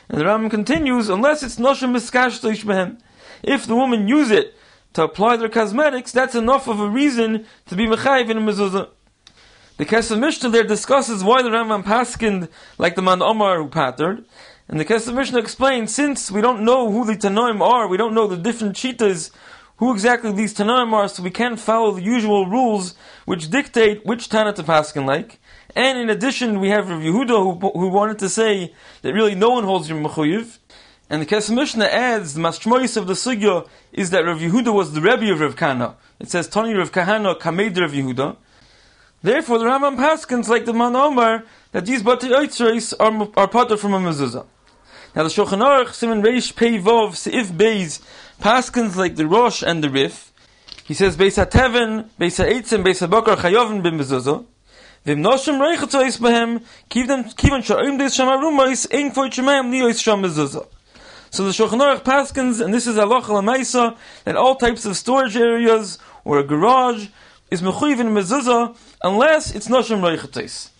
[0.08, 2.42] And the Ram continues, unless it's Noshem Miskash.
[3.44, 4.56] If the woman use it
[4.94, 8.88] to apply their cosmetics, that's enough of a reason to be Mechayiv in a mezuzah.
[9.76, 12.48] The Kesef Mishnah there discusses why the Rambam paskind
[12.78, 14.24] like the man Omar who pattered,
[14.68, 18.12] and the Kesef Mishnah explains, since we don't know who the Tanoim are, we don't
[18.12, 19.30] know the different cheetahs,
[19.78, 24.28] who exactly these Tanoim are, so we can't follow the usual rules which dictate which
[24.28, 25.40] Tana to paskin like.
[25.74, 29.50] And in addition, we have Rav Yehuda who, who wanted to say that really no
[29.50, 30.58] one holds your Mechuyiv.
[31.08, 34.92] And the Kesef Mishnah adds, the Mashmois of the Sugya is that Rav Yehuda was
[34.92, 35.96] the Rebbe of Rav Kana.
[36.20, 38.36] It says, Tony Rav Kahana Kamed Rav Yehuda.
[39.22, 43.78] Therefore, the Rambam Paskins, like the Man Omar, that these Bati Oitzreis are, are potter
[43.78, 44.44] from a mezuzah.
[45.14, 48.00] Now the Shulchan Aruch, Simon Reish Pei Vov, Seif Beis,
[48.40, 50.32] Paskins like the Rosh and the Rif.
[50.84, 54.44] He says, Beis HaTeven, Beis HaEitzim, Beis HaBokar, Chayovin bim Mezuzah.
[55.04, 60.66] Vim noshim reichatzos behem, kivan sha'im des shamarumais, ein kvoit shemayim liyois sham mezuzah.
[61.30, 65.36] So the Shulchan Aruch Paskins, and this is halacha lemaisa, that all types of storage
[65.36, 67.08] areas or a garage
[67.50, 70.70] is mechuyev in mezuzah unless it's noshim reichatzos.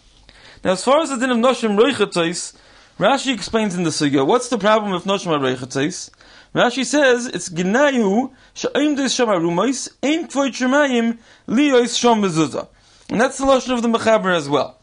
[0.62, 2.54] Now, as far as the din of noshim reichatzos,
[2.98, 6.11] Rashi explains in the sugya, what's the problem with noshim reichatzos?
[6.52, 12.66] Rashi says it's gnayu sha'im des shamarumais, ein kvoit shemayim liyois sham mezuzah.
[13.08, 14.80] And that's the lashon of the mechaber as well.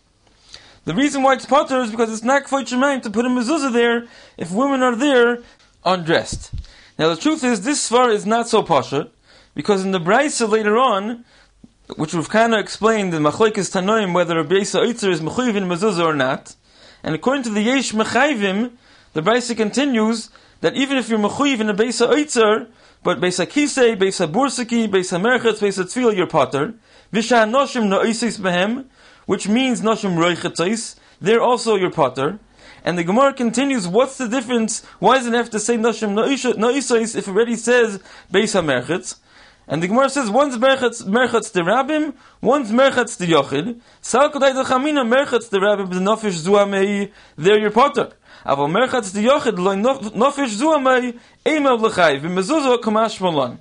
[0.86, 3.74] The reason why it's potter is because it's not kvot shemayim to put a mezuzah
[3.74, 5.40] there if women are there
[5.84, 6.54] undressed.
[6.98, 9.10] Now the truth is this svar is not so pasha
[9.56, 11.26] because in the brisa later on,
[11.98, 15.66] which we've kind of explained in machlekes tanoim whether a brisa oitzer is mechuyev in
[15.66, 16.56] mezuzah or not,
[17.06, 18.72] and according to the yesh mechayvim,
[19.14, 22.68] the brisa continues that even if you're mechuyev in a brisa oitzer,
[23.06, 26.74] but Beisa Kisei, Beisa Bursaki, Beisa Merchetz, Beisa Tzvil, your potter.
[27.14, 28.86] Visha Noshim No'isis Behem,
[29.28, 32.40] which means Noshim Roichetzais, they're also your potter.
[32.84, 34.84] And the Gemara continues, what's the difference?
[34.98, 38.02] Why does it have to say Noshim No'isais if it already says
[38.34, 39.20] Beisa Merchetz?
[39.68, 43.80] And the Gemara says, one's merchatz, the rabbim, one's merchatz the yochid.
[44.00, 48.12] Sal kodai the chamina merchatz the rabbim, the nofish zuamei, they're your potter.
[48.46, 53.60] Aval merchatz the yochid, loy nofish zuamei, eimav l'chai, v'mezuzah kamash malon.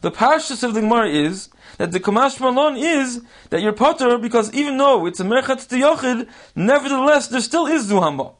[0.00, 4.50] The parshas of the Gemara is that the kamash malon is that your potter, because
[4.54, 6.26] even though it's a merchatz the yochid,
[6.56, 8.34] nevertheless there still is zuhamba.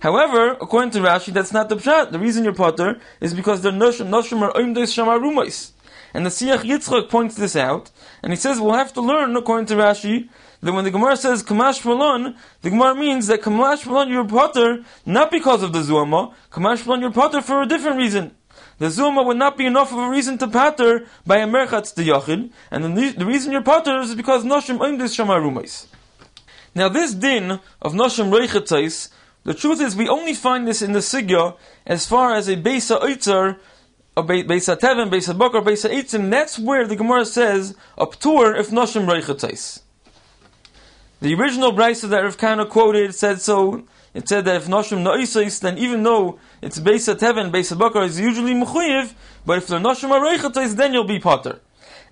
[0.00, 2.10] However, according to Rashi, that's not the pshat.
[2.10, 5.72] The reason you're potter is because they're noshim, noshim oimdes shamarumais.
[6.12, 7.90] And the Siach Yitzchak points this out,
[8.22, 10.28] and he says we'll have to learn, according to Rashi,
[10.60, 14.84] that when the Gemara says Kamash Malon, the Gemara means that Kamash Malon you're potter
[15.06, 18.34] not because of the Zuama, Kamash Malon you're potter for a different reason.
[18.78, 22.08] The Zuma would not be enough of a reason to pater by a merchatz the
[22.08, 25.86] yachid, and the, the reason you're pater is because noshim oimdis shamarumais.
[26.74, 29.10] Now this din of noshim reichatzais,
[29.44, 33.00] the truth is we only find this in the sigya as far as a beisa
[33.02, 33.58] oitzer
[34.20, 38.70] or Beis Tevin, Beis Bokar, Beis Eitzim, that's where the Gemara says a ptur if
[38.70, 39.80] noshim reichatais.
[41.20, 43.84] The original brisa that Rav Kana quoted said so.
[44.12, 48.20] It said that if noshim noisais, then even though it's Beis Tevin, Beis Bokar is
[48.20, 49.14] usually mechuyev,
[49.46, 51.60] but if they're noshim reichatais, then you'll be potter.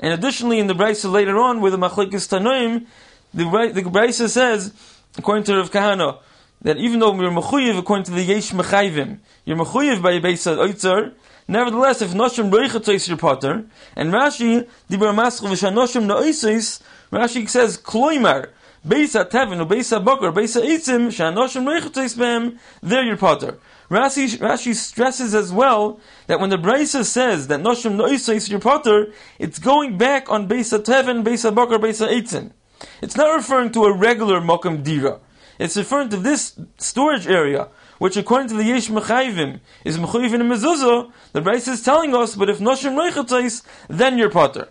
[0.01, 2.87] And additionally, in the brisa later on, with the machlekes tanoim,
[3.35, 3.44] the
[3.75, 4.73] the brisa says,
[5.16, 6.21] according to Rav Kahana,
[6.62, 11.14] that even though you're mechuyev according to the yesh mechayvim, you're mechuyev by Beis Oitzer,
[11.51, 13.65] Nevertheless, if Noshim Reichatzais your potter,
[13.97, 18.51] and Rashi, Dibra Maschel V'shanoshim No'isis, Rashi says, Kloimar,
[18.87, 23.59] Beisa Tevin, Beisa Bokar, Beisa Eitzim, Shanoshim Reichatzais Behem, they're your potter.
[23.91, 29.11] Rashi, Rashi stresses as well that when the Brisa says that Noshim No'isis your potter,
[29.39, 32.53] it's going back on Beisa Tevin, Beisa Bokar, Beisa Eitzim.
[33.01, 35.19] It's not referring to a regular Mokam Dira.
[35.59, 40.49] It's referring to this storage area, which according to the Yesh Mechayvim is Mechayvim in
[40.49, 44.69] Mezuzah, the Bryce is telling us, but if Noshim Reichatzais, then you're Potter.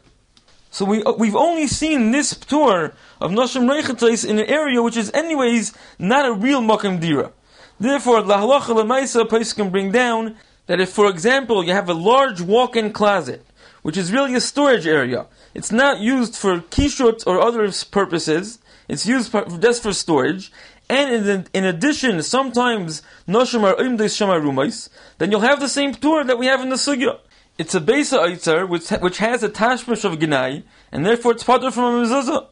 [0.71, 4.97] So we, uh, we've only seen this tour of Noshim Reichatzais in an area which
[4.97, 7.31] is anyways not a real Makam Dira.
[7.79, 10.35] Therefore, Lahalacha Lemaisa, a place can bring down
[10.65, 13.45] that if, for example, you have a large walk-in closet,
[13.81, 19.05] which is really a storage area, it's not used for kishut or other purposes, it's
[19.05, 20.51] used just for storage,
[20.89, 26.23] and in, in addition, sometimes noshim are imdes shamarumais, then you'll have the same tour
[26.23, 27.19] that we have in the sugya.
[27.57, 31.71] It's a besa oitzer which which has a tashmish of gnai, and therefore it's potter
[31.71, 32.47] from a mezuzah.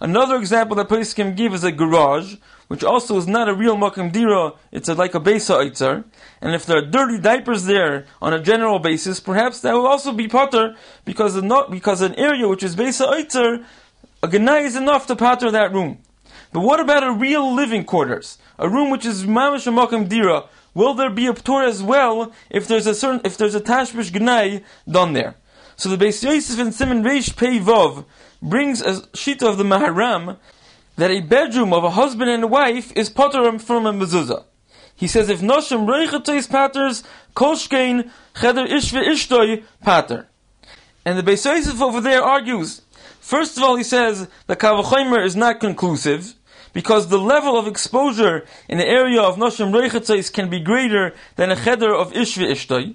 [0.00, 2.34] Another example that place can give is a garage,
[2.66, 6.04] which also is not a real makam dira, it's a, like a besa oitzer.
[6.40, 10.12] And if there are dirty diapers there on a general basis, perhaps that will also
[10.12, 13.64] be potter because not because an area which is besa oitzer,
[14.24, 15.98] a gnai is enough to potter that room.
[16.52, 18.38] But what about a real living quarters?
[18.58, 20.44] A room which is mamash makam dira.
[20.74, 24.10] Will there be a ptor as well if there's a certain if there's a tashmish
[24.10, 25.36] gnai done there?
[25.76, 28.04] So the Beis Yosef and Simon Reish Pei Vov
[28.42, 30.36] brings a shita of the Maharam
[30.96, 34.44] that a bedroom of a husband and a wife is potter from a mezuzah.
[34.94, 37.02] He says if noshim reichatois paters
[37.34, 40.28] kolshkein cheder ishve ishtoi pater.
[41.04, 42.82] And the Beis Yosef over there argues.
[43.20, 46.34] First of all, he says the Kavachomer is not conclusive
[46.72, 51.50] because the level of exposure in the area of Noshim Reichatzais can be greater than
[51.50, 52.94] a cheder of Ishvi Ishtoi.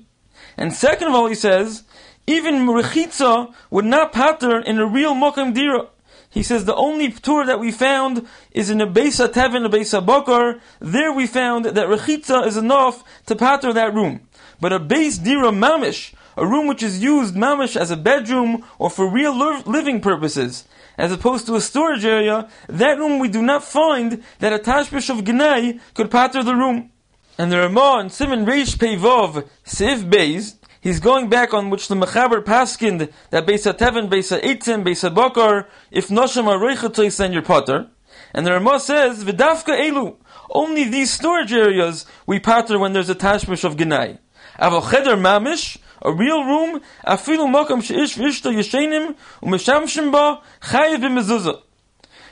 [0.58, 1.84] And second of all, he says,
[2.26, 5.88] even Rechitza would not pattern in a real Mokim Dira.
[6.30, 10.06] He says the only tour that we found is in a Beisa Tevin, a Beisa
[10.06, 10.60] Bokar.
[10.80, 14.28] There we found that Rechitza is enough to patter that room.
[14.60, 18.90] But a base Dira Mamish, a room which is used Mamish as a bedroom or
[18.90, 19.34] for real
[19.66, 20.66] living purposes,
[20.98, 25.10] as opposed to a storage area, that room we do not find that a Tashbish
[25.10, 26.92] of Gnai could patter the room.
[27.38, 31.96] And the Ramah in Simon Reish Peivov, Sif Beis, he's going back on which the
[31.96, 37.44] Mechaber paskind that Beisa Tevin, Beisa Eitzim, Beisa Bakar, if Nosham are Reichatoy, send your
[37.44, 37.90] potter.
[38.34, 40.16] And the Ramah says, Vidafka Elu,
[40.50, 44.18] only these storage areas we patter when there's a tashmish of Gnai.
[44.60, 51.62] Aval Cheder Mamish, a real room, afilu makam sheish v'ishta yeshenim, u'meshamshim ba, chayiv b'mezuzah.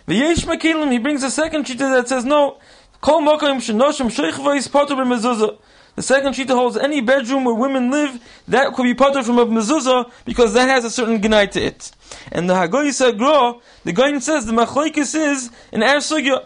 [0.08, 2.58] V'yesh makilim, he brings a second shita that says, no,
[3.02, 5.58] Kol mokim shenoshim sheichva potter b'mezuzah.
[5.96, 9.46] The second shita holds any bedroom where women live, that could be potter from a
[9.46, 11.92] mezuzah, because that has a certain gnai to it.
[12.34, 16.46] And the Hagoyi Sagro, the Goyin says the machlokes is in Er Sugya.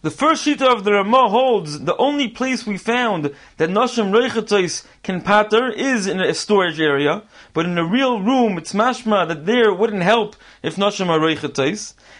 [0.00, 4.86] The first shita of the Ramah holds the only place we found that Noshim Reichatos
[5.02, 9.44] can patter is in a storage area, but in a real room it's mashma that
[9.44, 11.18] there wouldn't help if Noshim are.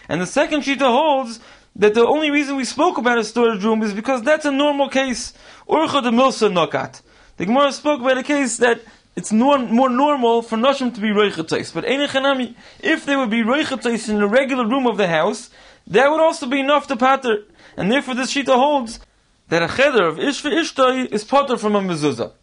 [0.09, 1.39] And the second shita holds
[1.73, 4.89] that the only reason we spoke about a storage room is because that's a normal
[4.89, 5.31] case.
[5.65, 7.01] Urcha de Milsa Nokat.
[7.37, 8.81] The Gemara spoke about a case that
[9.15, 11.73] it's more, normal for Nashim to be Reichatais.
[11.73, 15.49] But Einechanami, if they would be Reichatais in a regular room of the house,
[15.87, 17.45] that would also be enough to patter.
[17.79, 18.99] And therefore this Shita holds
[19.47, 22.33] that a cheder of Ish for Ishtoi is patter from a mezuzah.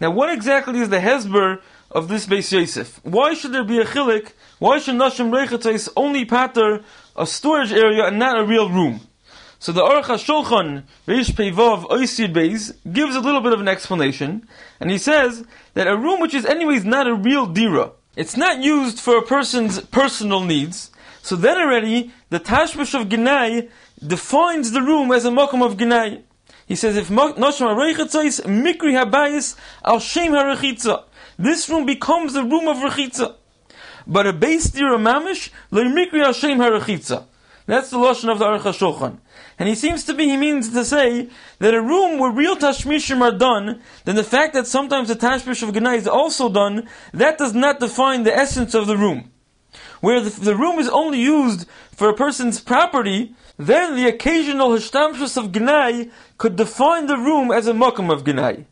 [0.00, 2.98] Now what exactly is the Hezber of this Beis Yosef?
[3.04, 4.32] Why should there be a chilik?
[4.58, 6.82] Why should Nashim Reichatais only patter
[7.16, 9.00] a storage area and not a real room.
[9.58, 14.48] So the Aruch HaShulchan, Reish Peivav Oisir Beis, gives a little bit of an explanation,
[14.80, 18.62] and he says that a room which is anyways not a real dira, it's not
[18.62, 20.90] used for a person's personal needs,
[21.22, 23.68] so then already the Tashmish of Gnai
[24.06, 26.22] defines the room as a Mokum of Gnai.
[26.66, 31.04] He says if Noshim HaReichatzais, Mikri HaBayis, Al Shem HaRechitza,
[31.38, 33.36] this room becomes the room of Rechitza
[34.06, 37.24] but a base dira mamish le'mikri Hashem harachitza.
[37.66, 39.18] That's the lashon of the Aruch HaShulchan.
[39.58, 41.28] And he seems to be, he means to say
[41.60, 45.62] that a room where real tashmishim are done, then the fact that sometimes the tashmish
[45.62, 49.30] of Gnai is also done, that does not define the essence of the room.
[50.00, 55.36] Where the, the room is only used for a person's property, then the occasional hashtamshus
[55.36, 58.64] of Gnai could define the room as a makam of Gnai.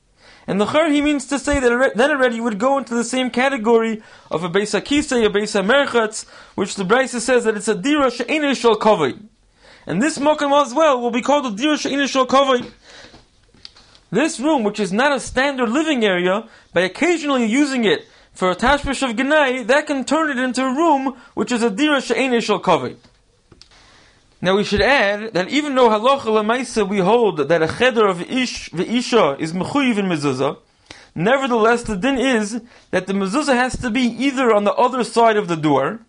[0.47, 3.31] And the char he means to say that then already would go into the same
[3.31, 7.75] category of a Beis Akisa, a Beis Merchatz, which the Brisa says that it's a
[7.75, 9.23] Dira She'ina Shal Kavod.
[9.87, 12.69] And this Mokum as well will be called a Dira She'ina Shal Kavod.
[14.11, 18.57] This room, which is not a standard living area, by occasionally using it for a
[18.57, 22.41] tashmish of Gnai, that can turn it into a room which is a Dira She'ina
[22.41, 22.97] Shal Kavod.
[24.43, 28.23] Now we should add that even though halacha lemaisa we hold that a cheder of
[28.23, 30.57] ish ve'isha is mechuyiv in mezuzah,
[31.15, 35.37] nevertheless the din is that the mezuzah has to be either on the other side
[35.37, 36.01] of the door,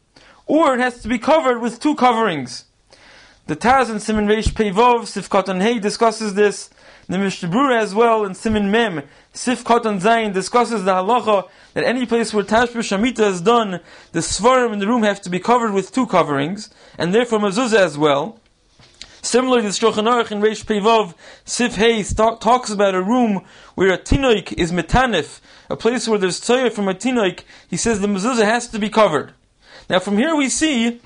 [0.45, 2.65] or it has to be covered with two coverings.
[3.47, 6.69] The Taz and Simon Reish Peivov, Sifkat Hey discusses this.
[7.09, 9.01] The Mishnah as well in Simon Mem,
[9.33, 13.81] Sifkat and Zayin discusses the halacha that any place where Tashbih Shamita is done,
[14.13, 17.79] the svarim in the room have to be covered with two coverings, and therefore mezuzah
[17.79, 18.39] as well.
[19.23, 21.13] Similarly, the Shulchan Aruch in Reish Peivov,
[21.45, 26.41] Sif Hey talks about a room where a tinoik is metanif, a place where there's
[26.41, 27.41] tzoyer from a tinoik.
[27.69, 29.33] He says the mezuzah has to be covered.
[29.89, 31.01] Now, from here we see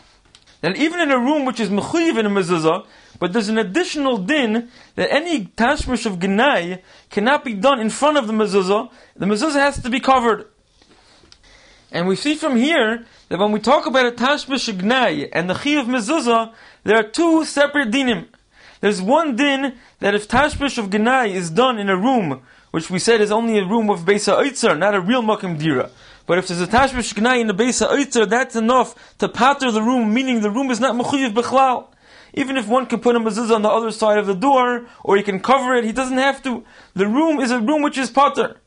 [0.61, 2.85] that even in a room which is mechuyev in a mezuzah,
[3.19, 8.17] but there's an additional din that any tashmish of gnai cannot be done in front
[8.17, 8.91] of the mezuzah.
[9.15, 10.47] The mezuzah has to be covered.
[11.91, 15.53] And we see from here that when we talk about a tashmish gnai and the
[15.53, 18.27] chi of mezuzah, there are two separate dinim.
[18.81, 22.41] There's one din that if tashmish of gnai is done in a room,
[22.75, 25.89] which we said is only a room of Beisa Oitzer, not a real Mokim Dira.
[26.27, 29.81] But if there's a Tashmish Gnai in the Beisa Oitzer, that's enough to patter the
[29.81, 31.87] room, meaning the room is not Mechuyev Bechlal.
[32.33, 35.15] Even if one can put a mezuzah on the other side of the door, or
[35.15, 36.65] he can cover it, he doesn't have to.
[36.95, 38.57] The room is a room which is potter.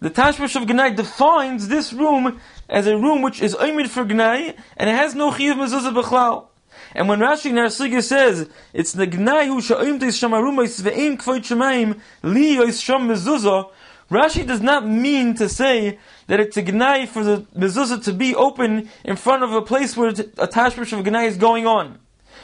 [0.00, 2.38] The Tashmish of Gnai defines this room
[2.68, 6.46] as a room which is Oimid for Gnai, and it has no Chiyav mezuzah Bechlal.
[6.94, 12.00] And when Rashi Narsiga says, it's the Gnai who sha'im teis shamarumais ve'im kvoit shemaim
[12.22, 13.70] li yois sham mezuzah,
[14.10, 18.34] Rashi does not mean to say that it's a Gnai for the mezuzah to be
[18.34, 21.98] open in front of a place where a tashmish of Gnai is going on.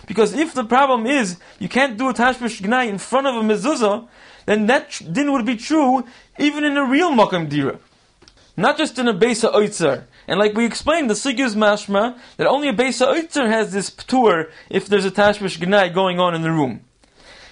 [0.07, 3.41] Because if the problem is you can't do a tashmish gnai in front of a
[3.41, 4.09] mezuzah,
[4.47, 6.05] then that din would be true
[6.39, 7.79] even in a real makam dira.
[8.57, 10.05] Not just in a besa oitzer.
[10.29, 13.91] And like we explained, the sig is mashma that only a Beis Ha'oitzer has this
[13.91, 16.85] ptur if there's a tashmish gnai going on in the room.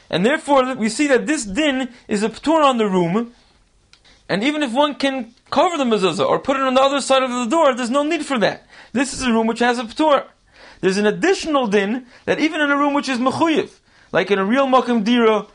[0.08, 3.32] And therefore, we see that this din is a ptur on the room,
[4.28, 7.22] and even if one can cover the mezuzah or put it on the other side
[7.22, 8.66] of the door, there's no need for that.
[8.92, 10.26] This is a room which has a ptur.
[10.80, 13.78] There's an additional din that even in a room which is mechuyev,
[14.12, 15.46] like in a real makom dira,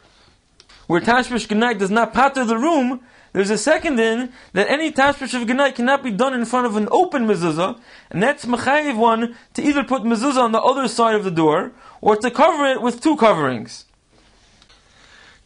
[0.88, 3.02] where tashmish gnai does not patter the room,
[3.36, 6.78] there's a second in that any tashmish of gnai cannot be done in front of
[6.78, 7.78] an open mezuzah,
[8.10, 11.74] and that's mechayiv one to either put mezuzah on the other side of the door
[12.00, 13.88] or to cover it with two coverings.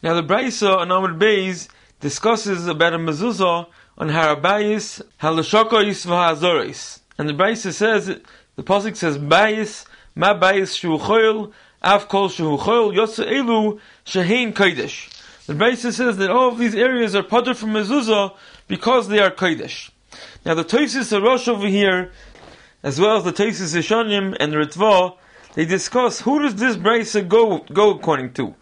[0.04, 1.68] Now the Braisa on Amud Beis
[2.00, 3.66] discusses about a mezuzah
[3.98, 7.00] on Harabayis, Halashokos v'Hazoris.
[7.18, 11.52] And the Braisa says, the Pasuk says, Bayis, Ma Bayis Shu Choyl,
[11.84, 15.10] Av Kol Shu Choyl, Yotze Elu, Shehein Kodesh.
[15.50, 18.36] The Braisa says that all of these areas are potter from mezuzah
[18.68, 19.90] because they are Kodesh.
[20.46, 22.12] Now the Toisis Rosh over here,
[22.84, 25.18] as well as the Toisis Ishanim and the Ritva,
[25.56, 28.54] they discuss who does this Braisa go, go according to.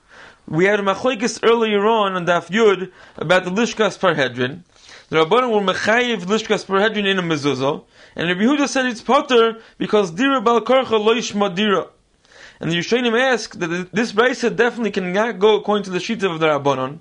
[0.47, 4.61] We had a machlekes earlier on on Daf Yud about the Lishkas Parhedrin.
[5.09, 7.83] The Rabbanim were mechayiv Lishkas Parhedrin in a mezuzah,
[8.15, 11.87] and Rabbi Yehuda said it's potter because dira bal karcha loishma dira.
[12.59, 16.39] And the Yishayim ask that this brayse definitely cannot go according to the sheet of
[16.39, 16.99] the Rabbanon.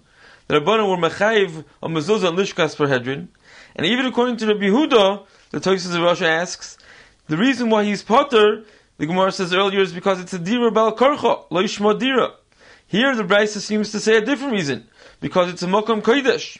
[0.49, 3.29] The Rabbanon were mechayiv a mezuzah and Lishkas Parhedrin,
[3.75, 6.79] and even according to Rabbi Yehuda, the Tosis of Rosh asks
[7.29, 8.65] the reason why he's potter.
[8.99, 12.33] The Gemara says earlier is because it's a dira bal karcha loishma dira.
[12.87, 14.89] Here the Brisa seems to say a different reason,
[15.21, 16.59] because it's a Mokum Kodesh.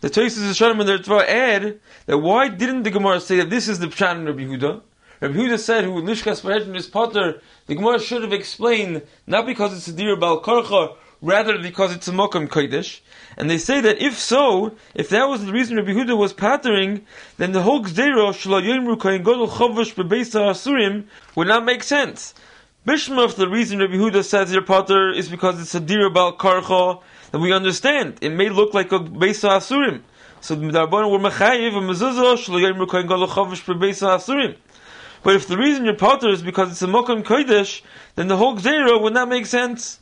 [0.00, 3.68] The Tosis Hashanim and the Ritva add that why didn't the Gemara say that this
[3.68, 4.80] is the Pshat in Rabbi Huda?
[5.20, 9.76] Rabbi Huda said who Lishkas Parhedrin is Potter, the Gemara should have explained not because
[9.76, 13.00] it's a Dir Bal Karcha, rather because it's a Mokum Kodesh.
[13.36, 17.06] And they say that if so, if that was the reason Rabbi Huda was pattering,
[17.36, 21.04] then the whole Gzero Shlo Yomru Kohen Gadol Chovash Bebeisa Asurim
[21.36, 22.34] would not make sense.
[22.86, 27.02] Bishmaf, the reason Rabbi Huda says here Potter is because it's a dir bal karcha
[27.32, 28.16] that we understand.
[28.22, 30.00] It may look like a beisa asurim.
[30.40, 34.56] So the Rabbanon were mechayiv a mezuzah shlo yom rekoyin galo chavish per asurim.
[35.22, 37.82] But if the reason you're Potter is because it's a mokum kodesh,
[38.14, 40.00] then the whole gzera would not make sense.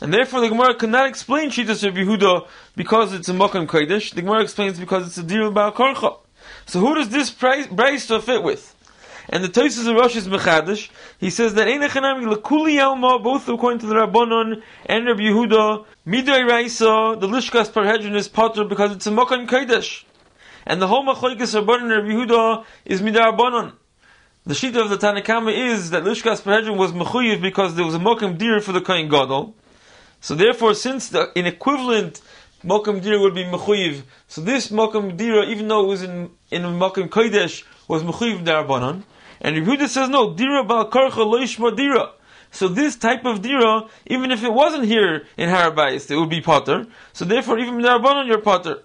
[0.00, 2.46] And therefore the Gemara cannot explain Shitas Rabbi Huda
[2.76, 4.14] because it's a mokum kodesh.
[4.14, 6.18] The Gemara explains because it's a dir bal karcha.
[6.66, 8.74] So who does this brayso fit with?
[9.30, 10.88] And the Tosis of Rosh is Mechadish.
[11.18, 16.48] He says that Ein Lekuli Elma, both according to the Rabbanon and Rabbi Yehuda, Midoi
[16.48, 20.04] Raisa, the Lishkas Parhedrin is Potter because it's a Mokan Kodesh.
[20.64, 23.72] And the whole Machlokes Rabbanon and Rabbi Yehuda is Midoi Rabbanon.
[24.48, 27.98] The sheet of the Tanakama is that Lishkas Parhedrin was Mechuyev because there was a
[27.98, 29.54] Mokum Dir for the Kohen Gadol.
[30.22, 32.22] So therefore, since the, an equivalent
[32.64, 36.62] Mokum Dira would be Mechuyev, so this Mokum Dira, even though it was in, in
[36.62, 39.02] Mokum Kodesh, was Mechuyev Darabanan,
[39.42, 42.12] and Yehuda says, no, dira bal karcha loishma dira.
[42.50, 46.40] So this type of dira, even if it wasn't here in Harabayis, it would be
[46.40, 46.86] potter.
[47.12, 48.78] So therefore, even in Rabbanon, you're potter.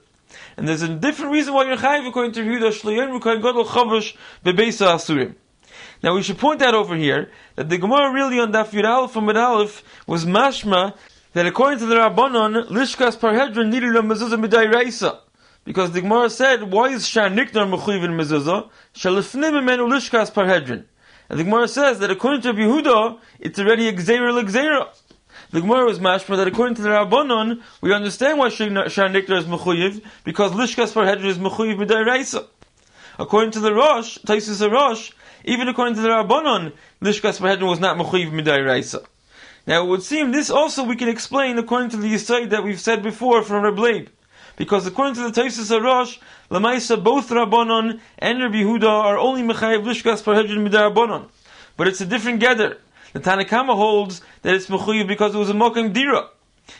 [0.57, 4.17] And there's a different reason why you're chayiv according to Yehuda shleyen rukayin gadol chavash
[4.43, 5.35] bebeisa asurim.
[6.03, 9.11] Now we should point out over here that the Gemara really on Daf Yud Aleph
[9.11, 10.97] from Aleph was mashma
[11.31, 15.19] that according to the Rabbanon, Lishkas Parhedron needed a mezuzah midai reisa.
[15.63, 18.69] Because the Gemara said, why is Shar Niknar Mechuyiv in Mezuzah?
[18.93, 20.83] Shalifnim Imenu Lishkas Parhedrin.
[21.29, 24.89] And the Gemara says that according to Yehuda, it's already a Gzeira L'Gzeira.
[25.51, 28.67] The Gemara was mashma that according to the Rabbanon, we understand why Shar
[29.07, 32.45] Niknar is Mechuyiv, because Lishkas Parhedrin is Mechuyiv B'day Reisa.
[33.17, 35.11] According to the Rosh, Taisus Rosh,
[35.43, 39.05] even according to the Rabbanon, Lishkas Parhedrin was not Mechuyiv B'day Reisa.
[39.65, 42.79] Now it would seem this also we can explain according to the Yisrael that we've
[42.79, 44.09] said before from Reb Leib.
[44.55, 46.19] Because according to the Taisus Arosh,
[46.51, 51.29] Lamaisa, both Rabbanon and Rabbi Yehuda are only Mechayiv Lishkas Parhedrin Rabbanon.
[51.75, 52.77] But it's a different gather.
[53.13, 56.29] The Tanakama holds that it's Mechayiv because it was a Mokim Dira.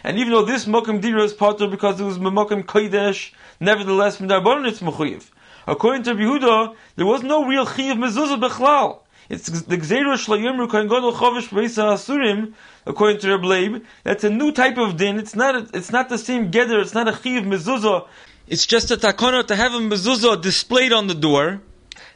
[0.04, 4.20] And even though this Mokim Dira is part of because it was Mokim Kodesh, nevertheless,
[4.20, 5.30] Rabbanon it's Mechayiv.
[5.66, 9.00] According to Yehuda, there was no real Chiyav Mezuzah Bechlal.
[9.30, 12.54] It's the Gzeira Shlayimru Kohen Gadol Chovish Asurim,
[12.86, 13.84] according to Reb Leib.
[14.04, 15.18] That's a new type of din.
[15.18, 15.74] It's not.
[15.74, 16.80] It's not the same gather.
[16.82, 18.08] It's not a chiv mezuzah.
[18.48, 21.62] It's just a takana to have a mezuzah displayed on the door.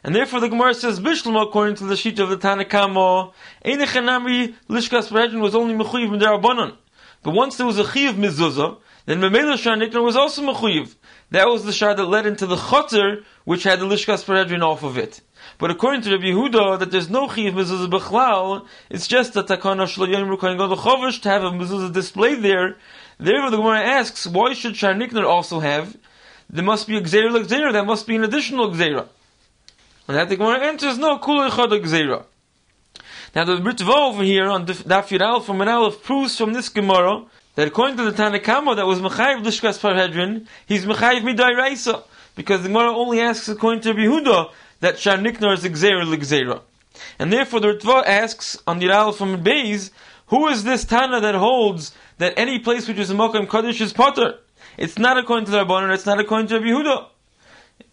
[0.03, 3.31] And therefore the Gemara says Bishlam according to the sheet of the Tanakamo,
[3.63, 6.75] Einechanami Lishkas Parhedrin was only mechuyev midarabanan.
[7.23, 10.95] But once there was a chiv mezuzah, then Memela Shar Nikran was also mechuyev.
[11.31, 14.83] That was the shar that led into the chotter, which had the Lishkas Parhedrin off
[14.83, 15.21] of it.
[15.57, 19.87] But according to Rabbi Yehuda, that there's no chiv mezuzah b'chlal, it's just a takana
[19.87, 22.77] shloyim rukayin gadol chovish to have a mezuzah displayed there.
[23.19, 25.97] Therefore, the Gemara asks, why should Sharnikner also have?
[26.49, 27.73] There must be a gzeira like gzeira.
[27.73, 29.07] That must be an additional gzeira.
[30.07, 32.23] And that the Gemara answers, no, Kula Echad Gzeira.
[33.35, 37.25] Now the Ritva over here on Daf Yud from an Aleph proves from this Gemara
[37.57, 42.03] that according to the Tanakama that was Mechayiv Lishkas Parhedrin, he's Mechayiv Midai Raisa.
[42.35, 46.61] Because the Gemara only asks according to Yehuda that Shar Niknar is Gzeira Ligzeira.
[47.17, 49.89] And therefore the Ritva asks on the Aleph from Beis,
[50.27, 53.91] who is this Tana that holds that any place which is a Mokim Kaddish is
[53.91, 54.35] Potter?
[54.77, 57.07] It's not according to the Rabbanon, it's not according to Yehuda.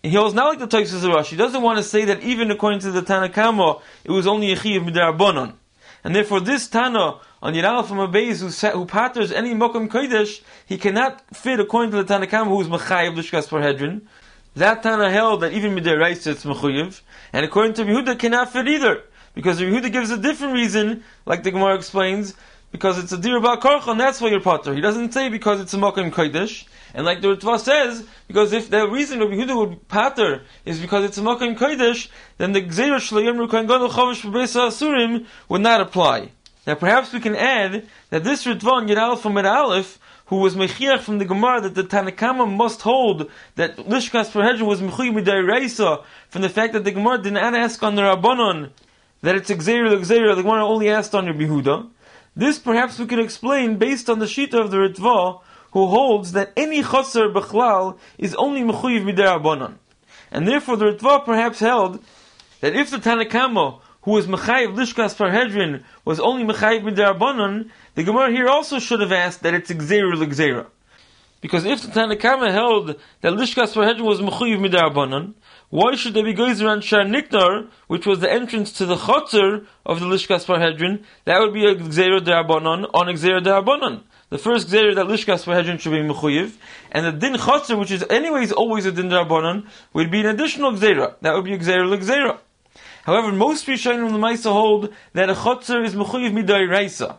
[0.03, 1.31] He holds not like the Toysus Rosh.
[1.31, 4.57] He doesn't want to say that even according to the Tanakama, it was only a
[4.57, 5.55] Chiv Midarabbanon.
[6.05, 10.79] And therefore this Tana on Yidal from Abayz who, who patters any Mokum Kodesh, he
[10.79, 14.01] cannot fit according to the Tanakama who is Machayev Lishkas Parhedrin.
[14.57, 17.03] That Tana held that even Midaraisa it's Mechuyev,
[17.35, 19.03] and according to Yehuda cannot fit either.
[19.35, 22.35] Because Yehuda gives a different reason, like the Gemara explains,
[22.73, 24.73] because it's a dir karcha, and that's why you're potter.
[24.73, 26.67] He doesn't say because it's a mokim kodesh.
[26.95, 31.05] And like the Ritva says, because if the reason Rabbi Yehuda would pater is because
[31.05, 36.31] it's a mokim kodesh, then the gzeira shloyim rukan gadol chavish asurim would not apply.
[36.67, 41.01] Now perhaps we can add that this Ritva in Yud from Aleph, who was mechiach
[41.01, 46.43] from the Gemara that the Tanakama must hold that Lishkas Perhedrin was mechuy midai from
[46.43, 48.71] the fact that the Gemara did not ask on the Rabbanon
[49.21, 51.83] that it's a gzeira the Gemara only asked on Rabbi.
[52.35, 55.41] This perhaps we can explain based on the Shita of the Ritva,
[55.73, 59.75] who holds that any chaser bechlal is only mechuyev midarabanan.
[60.31, 62.03] And therefore the Ritva perhaps held
[62.61, 68.31] that if the Tanakama, who was mechayiv lishkas parhedrin, was only mechayiv midarabanan, the Gemara
[68.31, 70.67] here also should have asked that it's exera l'exera.
[71.41, 75.35] Because if the Tanakama held that lishkas parhedrin was mechuyev midarabanan,
[75.75, 79.67] why should there be goes around Shar Niknar, which was the entrance to the Chotzer
[79.85, 81.03] of the Lishkas Parhedrin?
[81.25, 84.03] That would be a Darabanon on a Gzera Darabanon.
[84.31, 86.53] The first Gzera that Lishkas Parhedrin should be Mechuyiv,
[86.93, 90.71] and the Din Chotzer, which is anyways always a Din Darabanon, would be an additional
[90.71, 91.17] Gzera.
[91.23, 92.39] That would be a L'Gzera.
[93.05, 97.19] However, most Rishonim in the Maisa hold that a Chotzer is Mechuyiv Midai Raisa.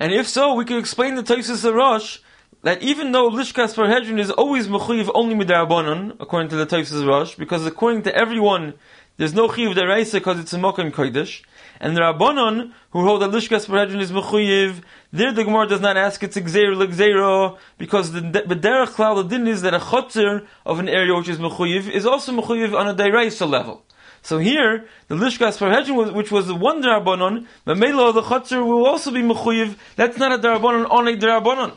[0.00, 2.18] And if so, we can explain the Taisus Rosh
[2.62, 7.36] that even though Lishkas Parhedrin is always Mechuyiv only Midarabanan, according to the Taisus Rosh,
[7.36, 8.74] because according to everyone,
[9.16, 11.42] there's no Chiv Deraisa because it's a Mokim Kodesh,
[11.78, 15.96] and the Rabbanon, who hold that Lishkas Parhedrin is Mechuyiv, there the Gemara does not
[15.96, 20.88] ask it's Xer Lexero, because the Derech Klal, din is that a Chotzer of an
[20.88, 23.84] area which is Mechuyiv is also Mechuyiv on a Deraisa level.
[24.24, 28.86] So here, the Lishkas Parhedrin, which was the one Darabanon, the Melo, the Chotzer will
[28.86, 31.72] also be Mechuyiv, that's not a Darabanon on a Darabanon.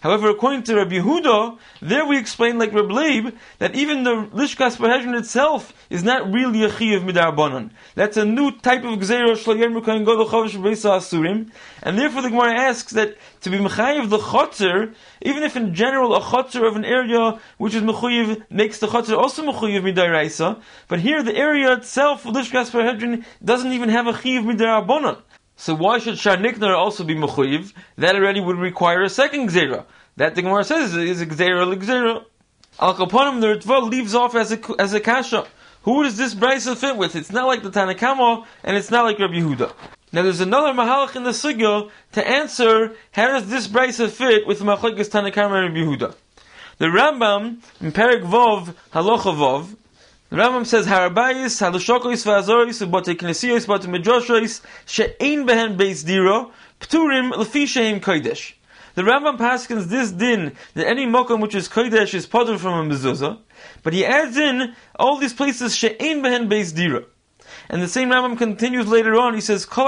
[0.00, 4.76] However, according to Rabbi Yehuda, there we explain like Rabbi Leib that even the Lishkas
[4.76, 7.70] Parhedrin itself is not really a Chi of Midarbanan.
[7.96, 11.50] That's a new type of Gzeira Shloyer Mukayin Godel Chavish Asurim.
[11.82, 16.14] And therefore the Gemara asks that to be Mechayiv the Chotzer, even if in general
[16.14, 21.00] a Chotzer of an area which is Mechayiv makes the Chotzer also Mechayiv Midaraisa, but
[21.00, 25.18] here the area itself, Lishkas Parhedrin, doesn't even have a Chi of Midarbanan.
[25.60, 27.72] So why should Shar Niknar also be Mechuyiv?
[27.96, 29.86] That already would require a second Gzera.
[30.16, 32.24] That the Gemara says is a Gzera l'Gzera.
[32.78, 35.48] Al Kaponim, the Ritva leaves off as a, as a Kasha.
[35.82, 37.16] Who does this Brisa fit with?
[37.16, 39.72] It's not like the Tanakama, and it's not like Rabbi Yehuda.
[40.12, 44.60] Now there's another Mahalach in the Sugya to answer how does this Brisa fit with
[44.60, 46.14] Machlekes Tanakama and Rabbi Yehuda.
[46.78, 49.74] The Rambam, in Perik Vov, Halacha Vov,
[50.30, 56.50] the Rambam says, Harabayis, Halushokois, Vazoris, Ubote Knesios, Ubote Medroshois, She'ein behen beis diro,
[56.80, 58.52] Pturim, Lefi She'im Kodesh.
[58.94, 62.94] The Rambam paskins this din, that any mokum which is Kodesh is potter from a
[62.94, 63.38] mezuzah,
[63.82, 67.06] but he adds in all these places She'ein behen beis diro.
[67.70, 69.86] And the same Rambam continues later on, he says, Kol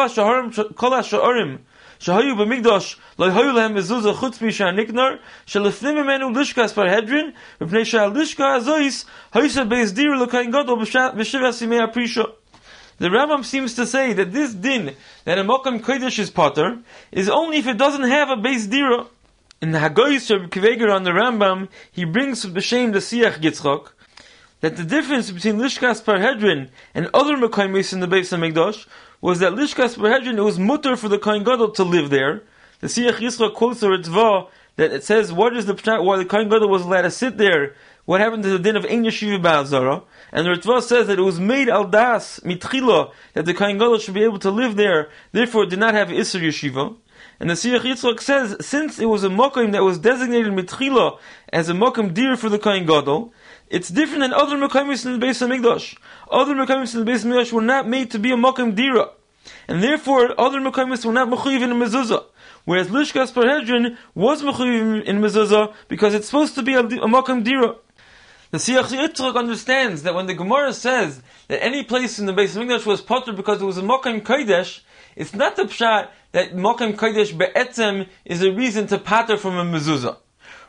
[2.00, 12.32] Shehayu lehem mezuzah chutz niknar, shelefnim lishkas v'pnei shal lishka azois, beis l'kain gadol b'shivas.
[12.96, 14.94] The Rambam seems to say that this din,
[15.24, 16.78] that a Mokum Kodesh is potter,
[17.12, 19.06] is only if it doesn't have a base dira.
[19.62, 23.40] In the Hagoyis of Kveger on the Rambam, he brings to the shame the Siach
[23.40, 23.92] Yitzchok,
[24.60, 28.86] that the difference between Lishkas Parhedrin and other Mekoimis in the base of Mikdash
[29.20, 32.42] was that Lishkas Parhedrin, it was mutter for the Kohen Gadol to live there.
[32.80, 36.48] The Siach Yisra quotes the Ritva that it says, what is the why the Kohen
[36.48, 37.74] Gadol was allowed to sit there?
[38.06, 40.02] What happened to the din of Ein Yeshiva Ba'azara?
[40.32, 43.98] And the Ritva says that it was made al das mitchila that the Kohen Gadol
[43.98, 45.10] should be able to live there.
[45.32, 46.96] Therefore, did not have Isser Yeshiva.
[47.38, 51.18] And the Siach Yitzchak says, since it was a mokim that was designated mitchila
[51.52, 53.34] as a mokim dear for the Kohen Gadol,
[53.68, 55.50] it's different than other Mekaimis in the base of.
[56.30, 59.10] Other Mekaimis in the base of were not made to be a Mokim Dira.
[59.66, 62.24] And therefore, other Mekaimis were not Mechuyiv in a Mezuzah.
[62.64, 67.74] Whereas Lishkas Parhedrin was Mechuyiv in Mezuzah because it's supposed to be a, a Dira.
[68.52, 72.56] The Siach Yitzchak understands that when the Gemara says that any place in the base
[72.56, 74.80] of was potter because it was a Mokim Kodesh,
[75.16, 79.64] it's not the pshat that Mokim Kodesh be'etzem is a reason to pater from a
[79.64, 80.16] mezuzah.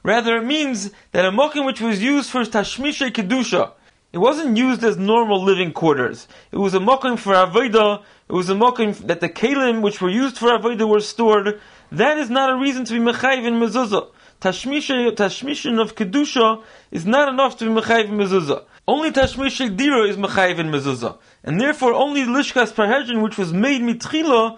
[0.03, 3.73] Rather, it means that a Mokim which was used for Tashmisha Kedusha,
[4.13, 6.27] it wasn't used as normal living quarters.
[6.51, 10.09] It was a Mokim for Avodah, it was a Mokim that the Kalim which were
[10.09, 11.59] used for Avodah were stored.
[11.91, 14.09] That is not a reason to be Mechayiv in mezuzah.
[14.41, 18.63] Tashmishin of Kedusha is not enough to be Mechayiv in Mezuzah.
[18.87, 21.19] Only Tashmish Dira is Mechayiv in Mezuzah.
[21.43, 24.57] And therefore only Lishkas Parhedrin, which was made mitchila,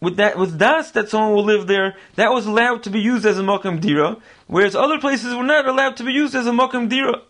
[0.00, 3.24] with that, with das that someone will live there, that was allowed to be used
[3.24, 6.50] as a Makam Dira, whereas other places were not allowed to be used as a
[6.50, 7.22] Makam Dira.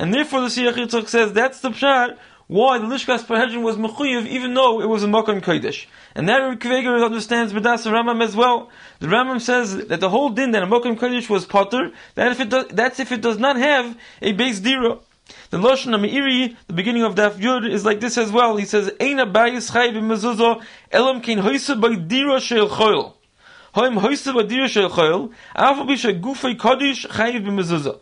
[0.00, 4.26] And therefore the Siach Yitzchak says that's the pshat why the Lishkas Parhedrin was Mechuyev
[4.26, 5.84] even though it was a Makam Kodesh.
[6.14, 8.70] And that Kveger understands B'das Rambam as well.
[9.00, 12.40] The Rambam says that the whole din that a Makam Kodesh was Potter, that if
[12.40, 15.00] it does, that's if it does not have a base dira.
[15.50, 18.56] The Lashon Meiri, the beginning of Daf Yud, is like this as well.
[18.56, 23.12] He says, Eina bayis chay b'mezuzah, elam kein hoyse by dira shel choyl.
[23.74, 28.00] Hoim hoyse by dira shel choyl, afa bisha gufay kodesh chay b'mezuzah.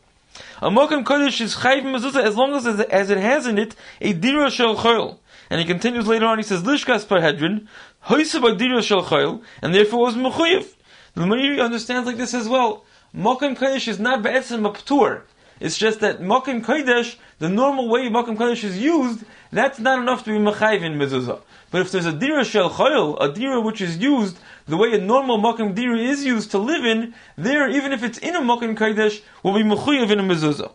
[0.61, 4.13] A Mokum Kodesh is Chayv Mezuzah as long as, as it has in it a
[4.13, 5.19] Dira Shel Choyl.
[5.51, 7.69] And he continues later on, he says, Lishkas Parhedrin,
[8.07, 10.67] Hoysa Dira Shel Choyl, and therefore was Mechuyev.
[11.15, 12.85] The Meiri understands like this as well.
[13.15, 15.23] Mokum Kodesh is not Be'etzim a Ptur.
[15.61, 20.25] It's just that Mokim Kodesh, the normal way Mokim Kodesh is used, that's not enough
[20.25, 21.41] to be Mechayiv in Mezuzah.
[21.71, 24.39] But if there's a Dira Shel Choyel, a Dira which is used
[24.69, 28.19] the way a normal Mokim Dira is used to live in, there, even if it's
[28.19, 30.73] in a Mokim Kodesh, will be Mechuyev in a Mezuzah.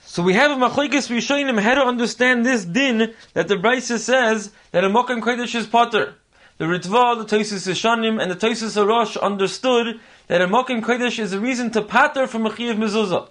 [0.00, 4.50] So we have a machlekes rishonim how to understand this din that the Brisa says
[4.72, 6.14] that a Mokim Kodesh is potter.
[6.58, 11.32] The Ritva, the Tosis Ishanim, and the Tosis Arosh understood that a Mokim Kodesh is
[11.32, 13.28] a reason to pater from a Chiyav Mezuzah.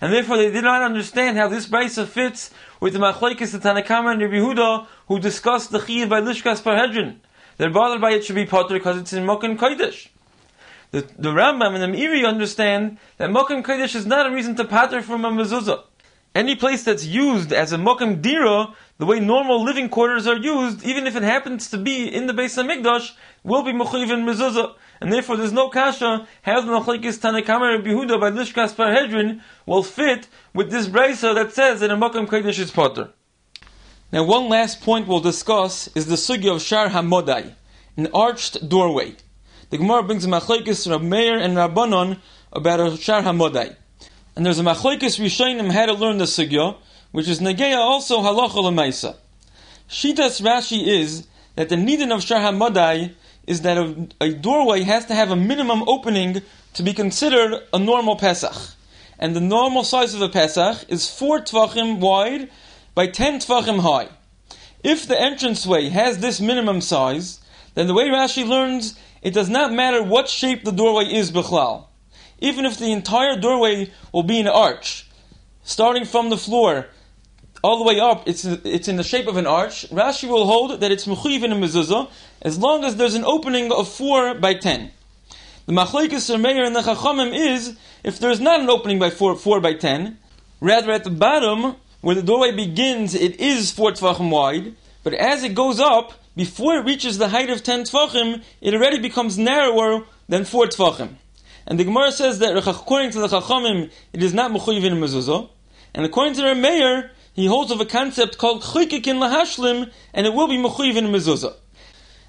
[0.00, 2.50] And therefore they did not understand how this Brisa fits
[2.80, 7.18] with the Machlekes, the Tanakama, and Rabbi Yehuda, who discussed the Chiyav by Lishkas Parhedrin.
[7.62, 10.08] They're bothered by it should be potter because it's in Mokim Kodesh.
[10.90, 14.64] The, the Rambam and the Meiri understand that Mokim Kodesh is not a reason to
[14.64, 15.84] pater from a mezuzah.
[16.34, 20.82] Any place that's used as a Mokim Dira, the way normal living quarters are used,
[20.82, 23.12] even if it happens to be in the Beis Hamikdash,
[23.44, 24.74] will be Mechuyiv in mezuzah.
[25.00, 29.84] And therefore there's no kasha how the Machlekes Tanakama and Behuda by Lishkas Parhedrin will
[29.84, 33.10] fit with this brisa that says that a Mokim Kodesh is potter.
[34.12, 37.54] Now, one last point we'll discuss is the sugi of Shar Hamodai,
[37.96, 39.16] an arched doorway.
[39.70, 42.18] The Gemara brings a machlekes Rab Meir and Rabbanon
[42.52, 43.74] about a Shar Hamodai.
[44.36, 46.76] And there's a machlekes Rishonim how to learn the sugya,
[47.12, 49.16] which is Nageya also halacha lemaisa.
[49.88, 53.14] Shitas Rashi is that the needin of Shar Hamodai
[53.46, 56.42] is that a, a, doorway has to have a minimum opening
[56.74, 58.76] to be considered a normal Pesach.
[59.18, 62.50] And the normal size of a Pesach is four tvachim wide
[62.94, 64.08] by 10 tvachim high.
[64.82, 67.40] If the entranceway has this minimum size,
[67.74, 71.86] then the way Rashi learns, it does not matter what shape the doorway is bichlal.
[72.40, 75.06] Even if the entire doorway will be an arch,
[75.62, 76.86] starting from the floor
[77.62, 79.88] all the way up, it's, it's in the shape of an arch.
[79.90, 82.10] Rashi will hold that it's mechuyiv in a mezuzah
[82.42, 84.90] as long as there's an opening of 4 by 10.
[85.66, 89.60] The machlekes Meir and the chachamim is if there's not an opening by 4, 4
[89.60, 90.18] by 10,
[90.60, 95.42] rather at the bottom where the doorway begins, it is four tefachim wide, but as
[95.42, 100.04] it goes up, before it reaches the height of ten tefachim, it already becomes narrower
[100.28, 101.14] than four tefachim.
[101.66, 105.48] And the Gemara says that according to the Chachamim, it is not mechuyev in mezuzah,
[105.94, 110.34] and according to the Meir, he holds of a concept called chaykikin lahashlim, and it
[110.34, 111.54] will be mechuyev in mezuzah.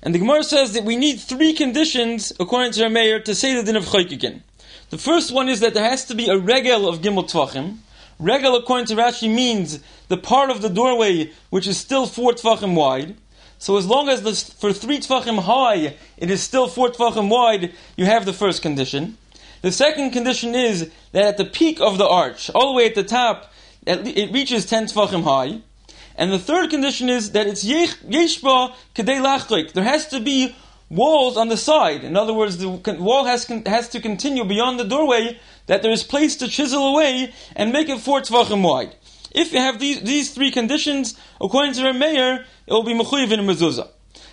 [0.03, 3.55] And the Gemara says that we need three conditions, according to the Meir, to say
[3.55, 4.41] the din of chaykikin.
[4.91, 7.77] The first one is that there has to be a regel of gimel tvachim,
[8.19, 12.75] Regal, according to Rashi, means the part of the doorway which is still four tefachim
[12.75, 13.15] wide.
[13.57, 17.73] So as long as this, for three tefachim high, it is still four tefachim wide,
[17.95, 19.17] you have the first condition.
[19.61, 22.95] The second condition is that at the peak of the arch, all the way at
[22.95, 23.51] the top,
[23.85, 25.61] it reaches ten tefachim high.
[26.15, 29.73] And the third condition is that it's yeshba kedei lachlik.
[29.73, 30.55] There has to be
[30.89, 32.03] walls on the side.
[32.03, 36.03] In other words, the wall has, has to continue beyond the doorway that there is
[36.03, 38.95] place to chisel away and make it four tvachim wide.
[39.31, 43.31] If you have these, these three conditions, according to the Meir, it will be mechuyev
[43.31, 43.89] in mezuzah.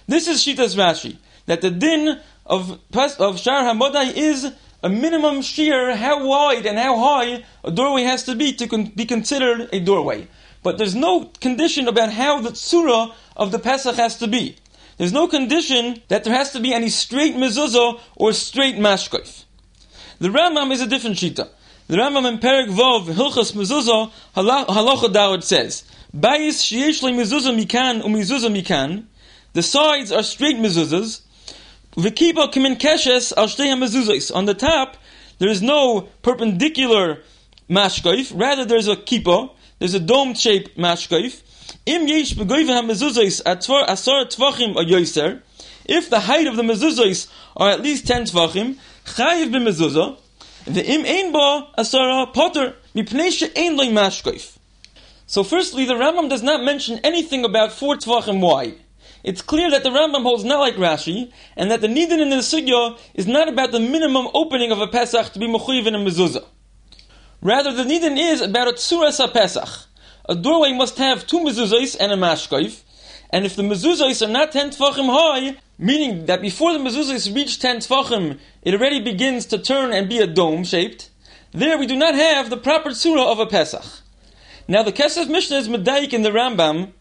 [0.06, 1.16] This is Shitas Rashi,
[1.46, 4.52] that the din of, of Shar HaModai is
[4.82, 8.92] a minimum shear, how wide and how high a doorway has to be to con-
[8.96, 10.26] be considered a doorway.
[10.62, 14.56] But there's no condition about how the tsura of the Pesach has to be.
[14.98, 19.44] There's no condition that there has to be any straight mezuzah or straight mashkoif.
[20.20, 21.48] The Rambam is a different shita.
[21.86, 25.82] The Rambam in Perik Vov, Hilchas Mezuzah, Halacha Dawud says,
[26.14, 29.04] Bayis sheyesh le mezuzah mikan umezuzah mikan,
[29.54, 31.22] the sides are straight mezuzahs,
[31.96, 34.30] v'kiba kimin keshes al shtei mezuzahs.
[34.34, 34.98] On the top,
[35.38, 37.22] there is no perpendicular
[37.70, 41.40] mashkaif, rather there's a kippah, there's a dome-shaped mashkaif.
[41.86, 45.40] Im yesh begoiv ha-mezuzahs asar tvachim a yoiser,
[45.86, 48.76] if the height of the mezuzahs are at least 10 tvachim,
[49.14, 50.16] chayiv b'mezuzah,
[50.66, 54.58] Ve'im ein ba asara potter mipnei she'ein loy mashkoif.
[55.26, 58.76] So firstly, the Rambam does not mention anything about four tvachim wide.
[59.24, 62.36] It's clear that the Rambam holds not like Rashi, and that the nidin in the
[62.36, 65.98] sugya is not about the minimum opening of a Pesach to be mechuyev in a
[65.98, 66.44] mezuzah.
[67.40, 69.86] Rather, the nidin is about a tsuras Pesach.
[70.28, 72.82] A doorway must have two mezuzahs and a mashkoif,
[73.30, 77.58] and if the mezuzahs are not ten tvachim high, meaning that before the mezuzahs reach
[77.58, 81.08] ten tvachim, it already begins to turn and be a dome shaped.
[81.52, 83.84] There we do not have the proper tzura of a Pesach.
[84.68, 86.92] Now the Kesef Mishnah is medayik in the Rambam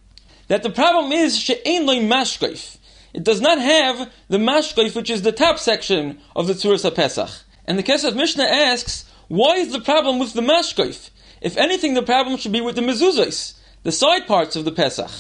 [0.48, 2.78] that the problem is she'ein loy mashkoif.
[3.14, 7.30] It does not have the mashkoif, which is the top section of the Tzuras Pesach.
[7.66, 11.10] And the Kesef Mishnah asks, why is the problem with the mashkoif?
[11.42, 15.12] If anything, the problem should be with the mezuzahs, the side parts of the Pesach.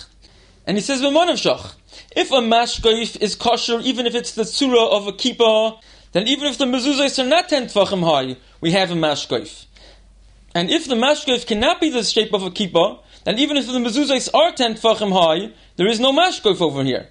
[0.65, 1.73] And he says, Shach,
[2.15, 5.79] if a mashkoif is kosher, even if it's the tzura of a kippah,
[6.11, 9.65] then even if the mezuzahs are not ten tfachim high, we have a mashkoif.
[10.55, 13.73] And if the mashkoif cannot be the shape of a kippah, then even if the
[13.73, 17.09] mezuzahs are ten tfachim high, there is no mashkoif over here.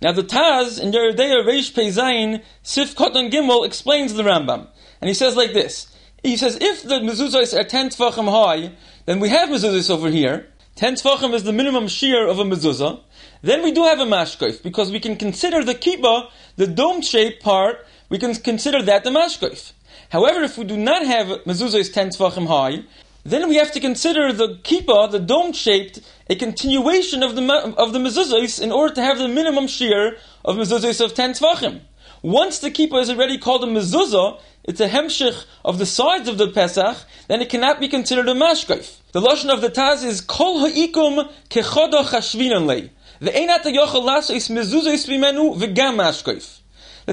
[0.00, 4.68] Now the Taz in Yoreh Deah Reish Peizayin Sif Kotan Gimel explains the Rambam,
[5.00, 5.94] and he says like this.
[6.22, 8.72] He says if the mezuzahs are ten tfachim high,
[9.06, 10.46] then we have mezuzahs over here.
[10.76, 13.00] Ten tfachim is the minimum shear of a mezuzah.
[13.42, 17.86] Then we do have a mashkoif because we can consider the kippah, the dome-shaped part,
[18.08, 19.72] we can consider that the mashkoif.
[20.10, 22.84] However, if we do not have mezuzah ten tefachim high,
[23.24, 27.42] then we have to consider the kippah, the dome-shaped, a continuation of the
[27.76, 31.80] of the mezuzahs in order to have the minimum shear of mezuzahs of ten tefachim.
[32.22, 36.36] Once the kippah is already called a mezuzah, it's a hemshich of the sides of
[36.36, 38.98] the Pesach, then it cannot be considered a mashkoif.
[39.12, 42.90] The lashon of the Taz is kol ha'ikum kechodo chashvinan lei.
[43.20, 43.32] The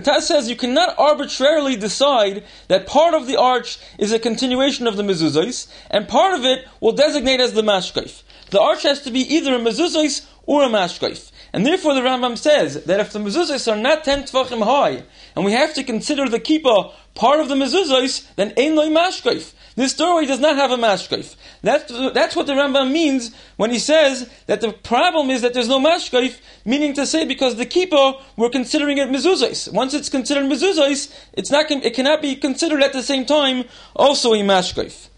[0.02, 4.96] Taz says you cannot arbitrarily decide that part of the arch is a continuation of
[4.96, 8.24] the mezuzos, and part of it will designate as the mashkaif.
[8.52, 11.30] The arch has to be either a mezuzos or a mashkaif.
[11.52, 15.04] And therefore the Rambam says that if the mezuzos are not ten tvachim high,
[15.36, 19.54] and we have to consider the kippah part of the mezuzos, then ein loy mashkaif.
[19.78, 21.36] This doorway does not have a mashkaif.
[21.62, 25.68] That's, that's what the Rambam means when he says that the problem is that there's
[25.68, 29.72] no mashkaif, meaning to say because the kippah, we're considering it mezuzos.
[29.72, 33.66] Once it's considered mezuzos, it's not, it cannot be considered at the same time
[33.96, 35.10] also a mashkaif.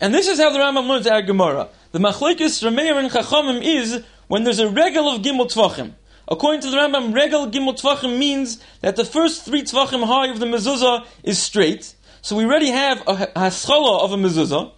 [0.00, 1.68] And this is how the Rambam learns our Gemara.
[1.92, 5.92] The machlekes Rameir and Chachamim is when there's a regal of gimel tvachim.
[6.26, 10.40] According to the Rambam, regal gimel tvachim means that the first three tvachim high of
[10.40, 14.72] the mezuzah is straight, so we already have a haschala of a mezuzah.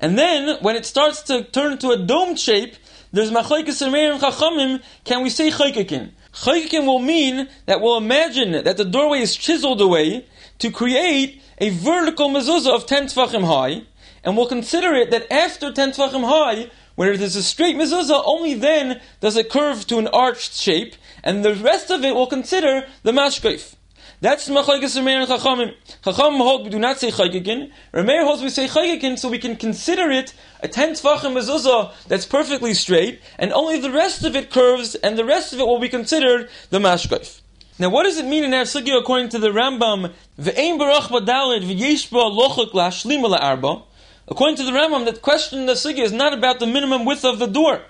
[0.00, 2.76] And then, when it starts to turn into a dome shape,
[3.12, 6.12] there's machlekes and chachamim, can we say chaykikin?
[6.32, 10.26] Chaykikin will mean that we'll imagine that the doorway is chiseled away
[10.58, 13.82] to create a vertical mezuzah of 10 tfachim high,
[14.22, 18.22] and we'll consider it that after 10 tfachim high, when it is a straight mezuzah,
[18.24, 22.26] only then does it curve to an arched shape, and the rest of it will
[22.26, 23.74] consider the mashkaif.
[24.20, 25.74] That's Machlekes Rameir and Chachamim.
[26.02, 27.70] Chachamim hold we do not say Chagikin.
[27.94, 32.26] Rameir holds we say Chagikin so we can consider it a ten tfachim mezuzah that's
[32.26, 35.78] perfectly straight, and only the rest of it curves, and the rest of it will
[35.78, 37.42] be considered the mashkaif.
[37.78, 40.12] Now, what does it mean in our sugya according to the Rambam?
[40.36, 43.84] Ve'ein barach badalid v'yesh ba lochuk la'ashlima la'arba.
[44.26, 47.24] According to the Rambam, the question in the sugya is not about the minimum width
[47.24, 47.82] of the door.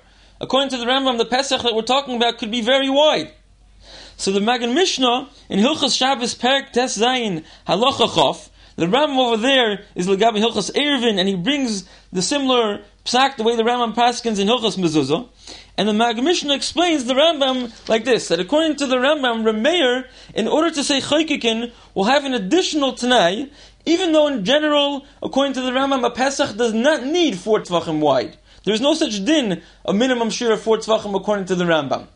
[0.43, 3.33] According to the Rambam, the Pesach that we're talking about could be very wide.
[4.19, 9.37] So the Maggid Mishneh in Hilchas Shabbos Perik Tes Zayin Halacha Chof, the Rambam over
[9.37, 13.95] there is Legabi Hilchas Ervin, and he brings the similar psak the way the Rambam
[13.95, 15.29] paskins in Hilchas Mezuzah.
[15.77, 20.09] And the Maggid Mishneh explains the Rambam like this: that according to the Rambam, Rameir,
[20.35, 23.49] in order to say Chaykikin, will have an additional Tanai,
[23.87, 28.01] even though in general, according to the Rambam, a Pesach does not need four tvachim
[28.01, 28.37] wide.
[28.65, 32.09] There is no such din, a minimum share of four tvachim according to the Rambam.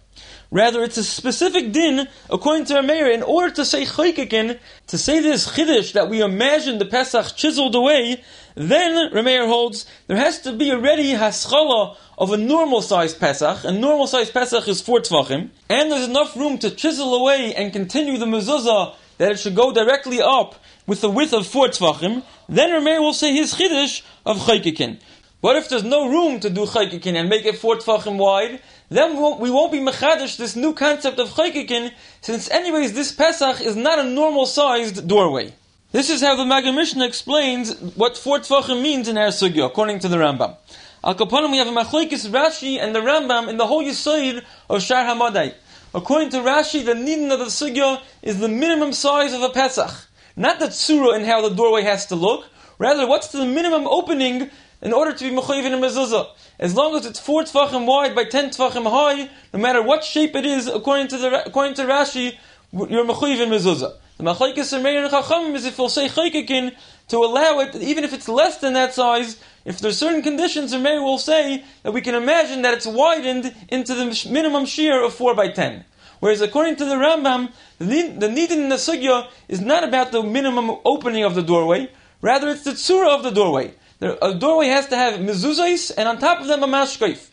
[0.53, 5.19] Rather, it's a specific din, according to Rameir, in order to say chaykikin, to say
[5.19, 8.23] this chiddush that we imagine the Pesach chiseled away,
[8.55, 13.65] then Rameir holds there has to be already haschala of a normal sized Pesach.
[13.65, 17.73] A normal sized Pesach is four tvachim, and there's enough room to chisel away and
[17.73, 22.23] continue the mezuzah that it should go directly up with the width of four tvachim,
[22.51, 24.99] then Rameir will say his chiddush of chaykikin.
[25.41, 28.61] But if there's no room to do chaykikin and make it four tvachim wide,
[28.97, 33.13] then we won't, we won't be mechadish this new concept of chaykikin, since anyways this
[33.13, 35.53] Pesach is not a normal sized doorway.
[35.93, 39.99] This is how the Maggid Mishneh explains what four tvachim means in our sugya, according
[40.01, 40.57] to the Rambam.
[41.05, 44.83] Al Kapanim, we have a machlekes Rashi and the Rambam in the whole Yisoid of
[44.83, 45.55] Shar Hamadai.
[45.95, 50.09] According to Rashi, the nidin of the sugya is the minimum size of a Pesach.
[50.35, 52.47] Not the tzura and how the doorway has to look,
[52.79, 56.29] rather what's the minimum opening in order to be mechayiv in a mezuzah.
[56.63, 60.37] As long as it's four tefachim wide by ten tefachim high, no matter what shape
[60.37, 62.39] it is, according to the according to Rashi,
[62.73, 63.95] you're mechayiv in mezuzah.
[64.17, 66.73] The machlekes and Meir and Chacham is if we'll say chaykikin
[67.09, 70.79] to allow it, even if it's less than that size, if there's certain conditions, the
[70.79, 75.13] Meir will say that we can imagine that it's widened into the minimum shear of
[75.15, 75.85] four by ten.
[76.21, 80.79] Whereas according to the Rambam, the need in the sugya is not about the minimum
[80.85, 81.91] opening of the doorway,
[82.21, 83.75] rather it's the tzura of the doorway.
[84.03, 87.29] A uh, doorway has to have mezuzahs, and on top of them a mashkaif.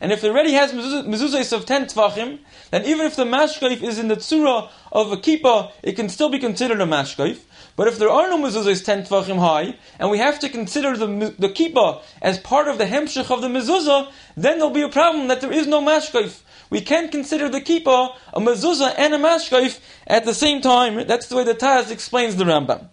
[0.00, 2.38] And if it already has mezuzahs of 10 tvachim,
[2.70, 6.30] then even if the mashkaif is in the tzura of a kippah, it can still
[6.30, 7.40] be considered a mashkaif.
[7.76, 11.34] But if there are no mezuzahs 10 tvachim high, and we have to consider the,
[11.38, 15.28] the kippah as part of the hemshech of the mezuzah, then there'll be a problem
[15.28, 19.78] that there is no mashkaif we can't consider the kippah a mezuzah and a mashkaif
[20.06, 21.06] at the same time.
[21.06, 22.88] That's the way the Taz explains the Rambam.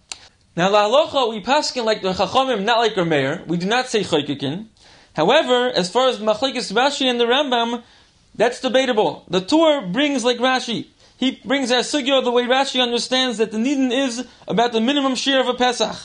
[0.54, 3.46] Now, la halacha, we paskin like the Chachamim, not like Rameir.
[3.46, 4.66] We do not say chaykikin.
[5.16, 7.82] However, as far as Machlekes Rashi and the Rambam,
[8.34, 9.24] that's debatable.
[9.28, 10.88] The Tur brings like Rashi.
[11.16, 15.14] He brings as sugya the way Rashi understands that the nidin is about the minimum
[15.14, 15.96] share of a Pesach.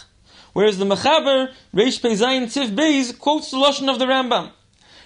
[0.54, 4.52] Whereas the Mechaber, Reish Peizayin Tiv Beis, quotes the Lashon of the Rambam.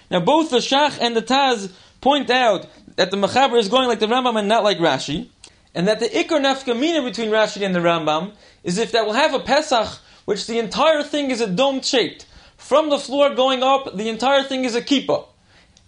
[0.08, 3.98] Now both the Shach and the Taz point out that the Mechaber is going like
[3.98, 5.28] the Rambam and not like Rashi,
[5.74, 8.34] and that the Ikar Nafkamina between Rashi and the Rambam
[8.64, 12.26] is if that will have a Pesach, which the entire thing is a dome shaped.
[12.56, 15.26] From the floor going up, the entire thing is a kippah.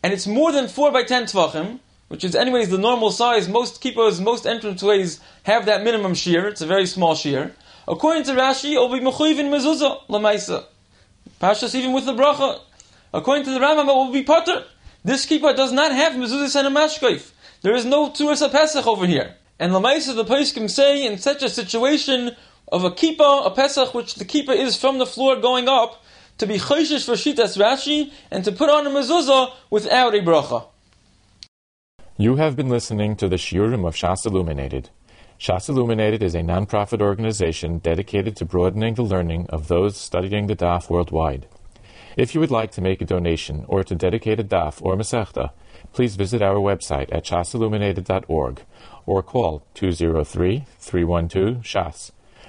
[0.03, 3.49] And it's more than 4 by 10 tvachim, which is anyways the normal size.
[3.49, 6.49] Most kippahs, most entranceways have that minimum shear.
[6.49, 7.55] It's a very small shear.
[7.87, 10.65] According to Rashi, it will be mechuyiv in mezuzah, lamaisa.
[11.41, 12.61] Pashas even with the bracha.
[13.13, 14.65] According to the Rambam, it will be potter.
[15.05, 17.31] This kippah does not have mezuzah and a mashkaif.
[17.63, 19.37] There is no turas pesach over here.
[19.59, 22.37] And Lamaisa the Paiskim say in such a situation
[22.75, 26.03] of a kippah, a pesach, which the kippah is from the floor going up,
[26.39, 30.67] to be chayshish for shitas Rashi and to put on a mezuzah without a bracha.
[32.17, 34.91] You have been listening to the Shiurim of Shas Illuminated.
[35.39, 40.57] Shas Illuminated is a non-profit organization dedicated to broadening the learning of those studying the
[40.57, 41.47] Daf worldwide.
[42.17, 45.53] If you would like to make a donation or to dedicate a daf or masechta,
[45.93, 48.63] please visit our website at shasilluminated.org
[49.07, 52.11] or call 203-312-SHAS.